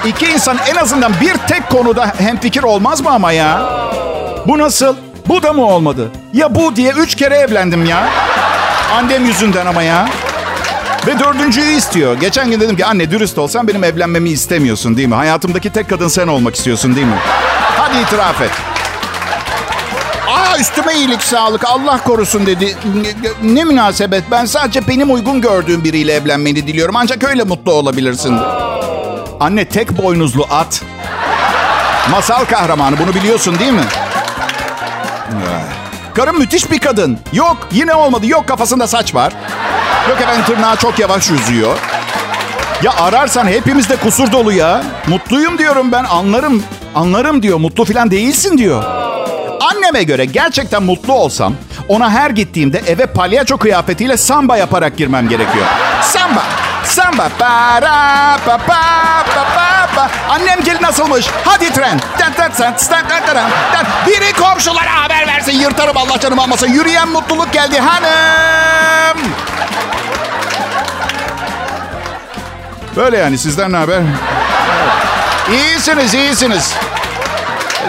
İki 0.06 0.26
insan 0.26 0.58
en 0.72 0.76
azından 0.76 1.14
bir 1.22 1.34
tek 1.48 1.70
konuda 1.70 2.14
hemfikir 2.18 2.64
olmaz 2.64 3.02
mı 3.02 3.10
ama 3.10 3.32
ya? 3.32 3.62
Bu 4.48 4.58
nasıl? 4.58 4.96
Bu 5.28 5.44
da 5.44 5.54
mı 5.54 5.66
olmadı? 5.66 6.12
Ya 6.34 6.56
bu 6.56 6.76
diye 6.76 6.92
üç 6.92 7.16
kere 7.16 7.36
evlendim 7.36 7.86
ya. 7.86 8.10
Annem 8.96 9.26
yüzünden 9.26 9.66
ama 9.66 9.84
ya. 9.84 10.10
Ve 11.08 11.20
dördüncüyü 11.20 11.72
istiyor. 11.72 12.20
Geçen 12.20 12.52
gün 12.52 12.60
dedim 12.60 12.76
ki 12.78 12.86
anne 12.86 13.12
dürüst 13.12 13.38
olsan 13.38 13.68
benim 13.68 13.84
evlenmemi 13.84 14.30
istemiyorsun 14.30 14.98
değil 14.98 15.08
mi? 15.08 15.16
Hayatımdaki 15.16 15.70
tek 15.70 15.90
kadın 15.90 16.08
sen 16.08 16.28
olmak 16.28 16.56
istiyorsun 16.56 16.96
değil 16.96 17.08
mi? 17.08 17.18
Hadi 17.78 17.98
itiraf 17.98 18.42
et. 18.42 18.52
Aa 20.30 20.58
üstüme 20.60 20.94
iyilik 20.94 21.22
sağlık 21.24 21.66
Allah 21.66 22.04
korusun 22.04 22.46
dedi. 22.46 22.76
Ne, 23.44 23.54
ne 23.54 23.64
münasebet 23.64 24.24
ben 24.32 24.46
sadece 24.46 24.88
benim 24.88 25.14
uygun 25.14 25.42
gördüğüm 25.42 25.84
biriyle 25.84 26.14
evlenmeni 26.14 26.68
diliyorum. 26.68 26.96
Ancak 26.96 27.24
öyle 27.24 27.44
mutlu 27.44 27.72
olabilirsin. 27.74 28.38
Anne 29.42 29.66
tek 29.66 29.98
boynuzlu 29.98 30.48
at. 30.52 30.82
Masal 32.12 32.46
kahramanı 32.46 33.00
bunu 33.00 33.14
biliyorsun 33.14 33.60
değil 33.60 33.72
mi? 33.72 33.84
Karım 36.14 36.40
müthiş 36.40 36.72
bir 36.72 36.80
kadın. 36.80 37.20
Yok 37.34 37.58
yine 37.72 37.94
olmadı. 37.94 38.28
Yok 38.28 38.48
kafasında 38.48 38.88
saç 38.88 39.16
var. 39.16 39.34
Yok 40.10 40.22
efendim 40.22 40.46
tırnağı 40.46 40.76
çok 40.76 41.00
yavaş 41.00 41.30
yüzüyor. 41.30 41.78
Ya 42.84 42.94
ararsan 42.94 43.48
hepimizde 43.48 43.96
kusur 43.96 44.32
dolu 44.32 44.52
ya. 44.52 44.84
Mutluyum 45.08 45.58
diyorum 45.58 45.92
ben 45.92 46.04
anlarım. 46.04 46.64
Anlarım 46.96 47.44
diyor. 47.44 47.58
Mutlu 47.58 47.86
falan 47.86 48.12
değilsin 48.12 48.58
diyor. 48.58 48.84
Anneme 49.62 50.04
göre 50.04 50.26
gerçekten 50.26 50.84
mutlu 50.84 51.14
olsam 51.14 51.54
ona 51.88 52.10
her 52.12 52.30
gittiğimde 52.30 52.82
eve 52.88 53.06
palyaço 53.06 53.58
kıyafetiyle 53.58 54.18
samba 54.18 54.58
yaparak 54.58 54.98
girmem 54.98 55.30
gerekiyor. 55.30 55.66
Samba. 56.02 56.44
Samba. 56.84 57.30
Para, 57.40 58.38
pa, 58.46 58.58
pa, 58.58 59.24
pa, 59.36 59.44
pa, 59.56 59.88
pa. 59.96 60.10
Annem 60.30 60.64
gelin 60.64 60.82
nasılmış? 60.82 61.28
Hadi 61.46 61.74
tren. 61.74 62.00
Biri 64.08 64.34
komşulara 64.34 65.04
haber 65.04 65.28
versin 65.28 65.52
yırtarım 65.52 65.98
Allah 65.98 66.20
canımı 66.20 66.42
almasın. 66.42 66.68
Yürüyen 66.68 67.08
mutluluk 67.08 67.54
geldi 67.54 67.80
hanım. 67.80 69.18
Böyle 72.96 73.18
yani 73.18 73.38
sizden 73.38 73.72
ne 73.72 73.78
haber? 73.78 74.02
İyisiniz, 75.52 76.14
iyisiniz. 76.14 76.74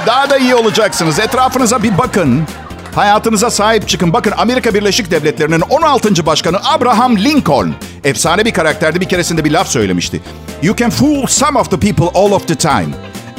Daha 0.07 0.31
da 0.31 0.39
iyi 0.39 0.55
olacaksınız. 0.55 1.19
Etrafınıza 1.19 1.83
bir 1.83 1.99
bakın. 1.99 2.47
Hayatınıza 2.95 3.51
sahip 3.51 3.89
çıkın. 3.89 4.13
Bakın 4.13 4.33
Amerika 4.37 4.75
Birleşik 4.75 5.11
Devletleri'nin 5.11 5.61
16. 5.61 6.27
Başkanı 6.27 6.59
Abraham 6.65 7.17
Lincoln. 7.17 7.69
Efsane 8.05 8.45
bir 8.45 8.53
karakterdi. 8.53 9.01
Bir 9.01 9.09
keresinde 9.09 9.45
bir 9.45 9.51
laf 9.51 9.69
söylemişti. 9.69 10.21
You 10.63 10.77
can 10.77 10.91
fool 10.91 11.27
some 11.27 11.59
of 11.59 11.71
the 11.71 11.81
people 11.81 12.21
all 12.21 12.33
of 12.33 12.49
the 12.49 12.55
time. 12.55 12.89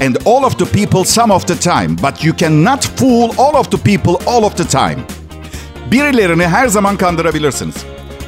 And 0.01 0.15
all 0.25 0.43
of 0.43 0.59
the 0.59 0.65
people 0.65 1.05
some 1.05 1.33
of 1.33 1.47
the 1.47 1.57
time. 1.57 1.89
But 1.89 2.25
you 2.25 2.35
cannot 2.37 2.85
fool 2.97 3.29
all 3.37 3.53
of 3.53 3.71
the 3.71 3.77
people 3.77 4.31
all 4.31 4.43
of 4.43 4.57
the 4.57 4.67
time. 4.67 4.97
Birilerini 5.91 6.47
her 6.47 6.67
zaman 6.67 6.97
kandırabilirsiniz. 6.97 7.75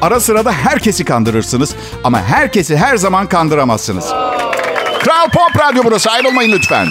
Ara 0.02 0.20
sıra 0.20 0.46
da 0.46 0.52
herkesi 0.52 1.06
kandırırsınız. 1.06 1.76
Ama 2.04 2.22
herkesi 2.22 2.78
her 2.78 2.98
zaman 2.98 3.28
kandıramazsınız. 3.28 4.06
Kral 5.04 5.30
Pop 5.34 5.60
Radyo 5.60 5.84
burası. 5.86 6.12
Ayrılmayın 6.12 6.52
lütfen. 6.52 6.88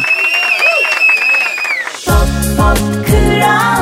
Pop, 2.06 2.28
pop, 2.56 2.78
Kral 3.06 3.73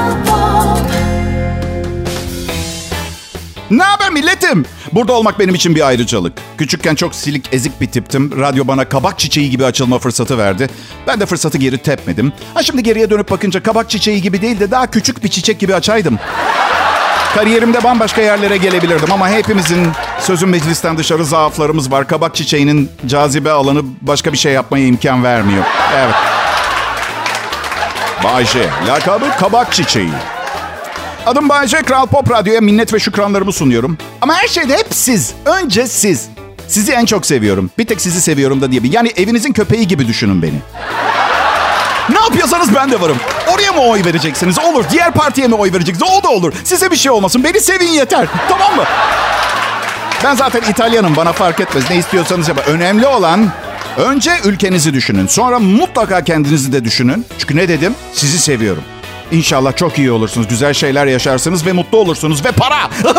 Ne 3.73 3.83
haber 3.83 4.11
milletim? 4.11 4.65
Burada 4.93 5.13
olmak 5.13 5.39
benim 5.39 5.55
için 5.55 5.75
bir 5.75 5.87
ayrıcalık. 5.87 6.33
Küçükken 6.59 6.95
çok 6.95 7.15
silik 7.15 7.49
ezik 7.55 7.81
bir 7.81 7.87
tiptim. 7.87 8.41
Radyo 8.41 8.67
bana 8.67 8.89
kabak 8.89 9.19
çiçeği 9.19 9.51
gibi 9.51 9.65
açılma 9.65 9.99
fırsatı 9.99 10.39
verdi. 10.39 10.69
Ben 11.07 11.21
de 11.21 11.27
fırsatı 11.27 11.59
geri 11.59 11.79
tepmedim. 11.79 12.33
Ha 12.55 12.63
şimdi 12.63 12.83
geriye 12.83 13.11
dönüp 13.11 13.31
bakınca 13.31 13.63
kabak 13.63 13.91
çiçeği 13.91 14.23
gibi 14.23 14.43
değil 14.43 14.61
de 14.61 14.71
daha 14.71 14.87
küçük 14.87 15.25
bir 15.25 15.29
çiçek 15.29 15.59
gibi 15.59 15.75
açaydım. 15.75 16.19
Kariyerimde 17.35 17.85
bambaşka 17.85 18.21
yerlere 18.23 18.57
gelebilirdim 18.57 19.13
ama 19.13 19.29
hepimizin 19.29 19.89
sözün 20.21 20.49
meclisten 20.49 20.99
dışarı 20.99 21.25
zaaflarımız 21.25 21.91
var. 21.91 22.09
Kabak 22.09 22.35
çiçeğinin 22.35 22.91
cazibe 23.07 23.51
alanı 23.51 23.83
başka 24.01 24.33
bir 24.33 24.39
şey 24.39 24.53
yapmaya 24.53 24.87
imkan 24.87 25.25
vermiyor. 25.25 25.65
Evet. 25.97 26.15
Bayşe, 28.25 28.69
lakabı 28.89 29.31
kabak 29.41 29.73
çiçeği. 29.73 30.11
Adım 31.27 31.49
Bayce, 31.49 31.83
Kral 31.83 32.07
Pop 32.07 32.31
Radyo'ya 32.31 32.61
minnet 32.61 32.93
ve 32.95 32.99
şükranlarımı 32.99 33.53
sunuyorum. 33.53 33.99
Ama 34.21 34.35
her 34.35 34.49
şeyde 34.49 34.77
hep 34.77 34.87
siz. 34.91 35.33
Önce 35.45 35.87
siz. 35.87 36.29
Sizi 36.69 36.93
en 36.93 37.05
çok 37.05 37.27
seviyorum. 37.27 37.71
Bir 37.79 37.87
tek 37.87 38.01
sizi 38.01 38.21
seviyorum 38.21 38.61
da 38.61 38.73
diye. 38.73 38.81
Yani 38.85 39.13
evinizin 39.17 39.53
köpeği 39.53 39.89
gibi 39.89 40.09
düşünün 40.09 40.43
beni. 40.43 40.55
Ne 42.09 42.21
yapıyorsanız 42.21 42.75
ben 42.75 42.91
de 42.91 43.01
varım. 43.01 43.17
Oraya 43.55 43.73
mı 43.73 43.81
oy 43.81 44.05
vereceksiniz? 44.05 44.59
Olur. 44.59 44.85
Diğer 44.91 45.13
partiye 45.13 45.49
mi 45.49 45.55
oy 45.55 45.73
vereceksiniz? 45.73 46.13
O 46.13 46.23
da 46.23 46.29
olur. 46.29 46.53
Size 46.65 46.91
bir 46.91 46.97
şey 46.97 47.13
olmasın. 47.13 47.45
Beni 47.45 47.61
sevin 47.61 47.89
yeter. 47.89 48.27
Tamam 48.49 48.77
mı? 48.77 48.85
Ben 50.25 50.35
zaten 50.35 50.61
İtalyanım. 50.71 51.17
Bana 51.17 51.33
fark 51.33 51.61
etmez. 51.61 51.91
Ne 51.91 51.97
istiyorsanız 51.97 52.49
yapın. 52.49 52.73
Önemli 52.73 53.07
olan 53.07 53.51
önce 53.97 54.31
ülkenizi 54.45 54.95
düşünün. 54.95 55.27
Sonra 55.27 55.59
mutlaka 55.59 56.25
kendinizi 56.25 56.73
de 56.73 56.85
düşünün. 56.85 57.27
Çünkü 57.39 57.57
ne 57.57 57.69
dedim? 57.69 57.95
Sizi 58.13 58.39
seviyorum. 58.39 58.83
İnşallah 59.31 59.77
çok 59.77 59.99
iyi 59.99 60.13
olursunuz. 60.13 60.49
Güzel 60.49 60.75
şeyler 60.75 61.07
yaşarsınız 61.07 61.67
ve 61.67 61.73
mutlu 61.73 61.99
olursunuz. 61.99 62.45
Ve 62.45 62.53
para. 62.53 62.79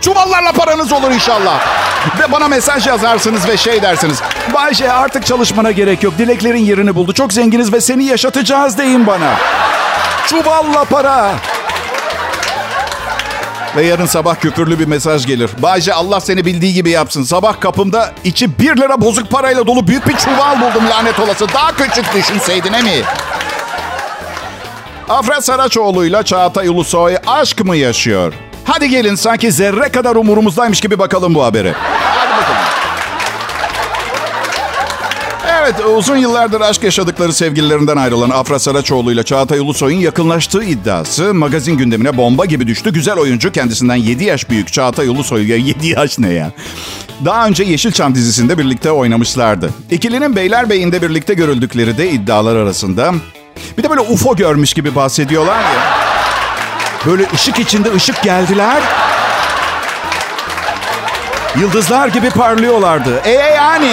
Çuvallarla 0.00 0.52
paranız 0.52 0.92
olur 0.92 1.10
inşallah. 1.10 1.66
Ve 2.20 2.32
bana 2.32 2.48
mesaj 2.48 2.86
yazarsınız 2.86 3.48
ve 3.48 3.56
şey 3.56 3.82
dersiniz. 3.82 4.22
Bayce 4.54 4.92
artık 4.92 5.26
çalışmana 5.26 5.70
gerek 5.70 6.02
yok. 6.02 6.18
Dileklerin 6.18 6.64
yerini 6.64 6.94
buldu. 6.94 7.12
Çok 7.12 7.32
zenginiz 7.32 7.72
ve 7.72 7.80
seni 7.80 8.04
yaşatacağız 8.04 8.78
deyin 8.78 9.06
bana. 9.06 9.34
Çuvalla 10.26 10.84
para. 10.84 11.34
Ve 13.76 13.86
yarın 13.86 14.06
sabah 14.06 14.34
küfürlü 14.34 14.78
bir 14.78 14.86
mesaj 14.86 15.26
gelir. 15.26 15.50
Bayce 15.58 15.94
Allah 15.94 16.20
seni 16.20 16.44
bildiği 16.44 16.74
gibi 16.74 16.90
yapsın. 16.90 17.22
Sabah 17.22 17.60
kapımda 17.60 18.12
içi 18.24 18.58
bir 18.58 18.76
lira 18.76 19.00
bozuk 19.00 19.30
parayla 19.30 19.66
dolu 19.66 19.86
büyük 19.86 20.08
bir 20.08 20.16
çuval 20.16 20.60
buldum 20.60 20.90
lanet 20.90 21.20
olası. 21.20 21.46
Daha 21.54 21.72
küçük 21.76 22.14
düşünseydin 22.14 22.72
he 22.72 22.82
mi? 22.82 23.02
Afra 25.08 25.40
Saraçoğlu'yla 25.40 26.22
Çağatay 26.22 26.68
Ulusoy 26.68 27.16
aşk 27.26 27.64
mı 27.64 27.76
yaşıyor? 27.76 28.32
Hadi 28.64 28.88
gelin 28.88 29.14
sanki 29.14 29.52
zerre 29.52 29.88
kadar 29.88 30.16
umurumuzdaymış 30.16 30.80
gibi 30.80 30.98
bakalım 30.98 31.34
bu 31.34 31.44
haberi. 31.44 31.72
Hadi 31.72 32.30
bakalım. 32.30 32.58
Evet 35.60 35.74
uzun 35.96 36.16
yıllardır 36.16 36.60
aşk 36.60 36.82
yaşadıkları 36.82 37.32
sevgililerinden 37.32 37.96
ayrılan 37.96 38.30
Afra 38.30 38.58
Saraçoğlu 38.58 39.12
ile 39.12 39.22
Çağatay 39.22 39.58
Ulusoy'un 39.58 39.98
yakınlaştığı 39.98 40.64
iddiası 40.64 41.34
magazin 41.34 41.76
gündemine 41.76 42.16
bomba 42.16 42.44
gibi 42.44 42.66
düştü. 42.66 42.92
Güzel 42.92 43.18
oyuncu 43.18 43.52
kendisinden 43.52 43.96
7 43.96 44.24
yaş 44.24 44.50
büyük 44.50 44.72
Çağatay 44.72 45.08
Ulusoy. 45.08 45.48
Ya 45.50 45.56
7 45.56 45.86
yaş 45.98 46.18
ne 46.18 46.32
ya? 46.32 46.50
Daha 47.24 47.46
önce 47.46 47.64
Yeşilçam 47.64 48.14
dizisinde 48.14 48.58
birlikte 48.58 48.90
oynamışlardı. 48.90 49.70
İkilinin 49.90 50.36
Beylerbeyi'nde 50.36 51.02
birlikte 51.02 51.34
görüldükleri 51.34 51.98
de 51.98 52.10
iddialar 52.10 52.56
arasında. 52.56 53.14
Bir 53.78 53.82
de 53.82 53.90
böyle 53.90 54.00
UFO 54.00 54.36
görmüş 54.36 54.74
gibi 54.74 54.94
bahsediyorlar 54.94 55.58
ya. 55.60 55.98
Böyle 57.06 57.26
ışık 57.34 57.58
içinde 57.58 57.92
ışık 57.92 58.22
geldiler. 58.22 58.82
Yıldızlar 61.60 62.08
gibi 62.08 62.30
parlıyorlardı. 62.30 63.20
E 63.24 63.30
yani. 63.30 63.92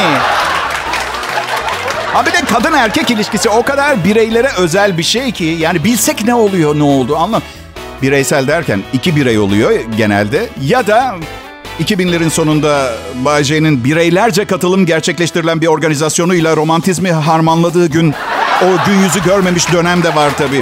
Ha 2.14 2.26
bir 2.26 2.34
de 2.34 2.42
kadın 2.54 2.74
erkek 2.74 3.12
ilişkisi 3.12 3.50
o 3.50 3.64
kadar 3.64 4.04
bireylere 4.04 4.50
özel 4.58 4.98
bir 4.98 5.04
şey 5.04 5.32
ki. 5.32 5.58
Yani 5.60 5.84
bilsek 5.84 6.26
ne 6.26 6.36
oluyor 6.36 6.80
ne 6.80 6.84
oldu 6.84 7.18
anlam. 7.18 7.42
Bireysel 8.02 8.48
derken 8.48 8.84
iki 8.94 9.16
birey 9.16 9.40
oluyor 9.40 9.72
genelde. 9.98 10.50
Ya 10.62 10.88
da 10.88 11.16
2000'lerin 11.80 12.30
sonunda 12.30 12.92
Bay 13.26 13.44
J'nin 13.44 13.84
bireylerce 13.84 14.46
katılım 14.46 14.86
gerçekleştirilen 14.86 15.62
bir 15.62 15.68
organizasyonuyla 15.68 16.56
romantizmi 16.56 17.12
harmanladığı 17.12 17.88
gün 17.88 18.14
o 18.62 18.86
gün 18.86 19.00
yüzü 19.00 19.24
görmemiş 19.24 19.74
dönem 19.74 20.04
de 20.04 20.16
var 20.16 20.32
tabii. 20.38 20.62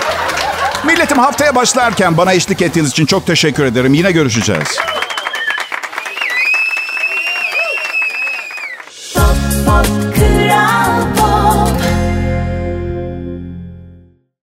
Milletim 0.86 1.20
haftaya 1.20 1.56
başlarken 1.56 2.18
bana 2.18 2.34
eşlik 2.34 2.62
ettiğiniz 2.62 2.92
için 2.92 3.06
çok 3.06 3.28
teşekkür 3.28 3.64
ederim. 3.66 3.94
Yine 3.94 4.12
görüşeceğiz. 4.12 4.93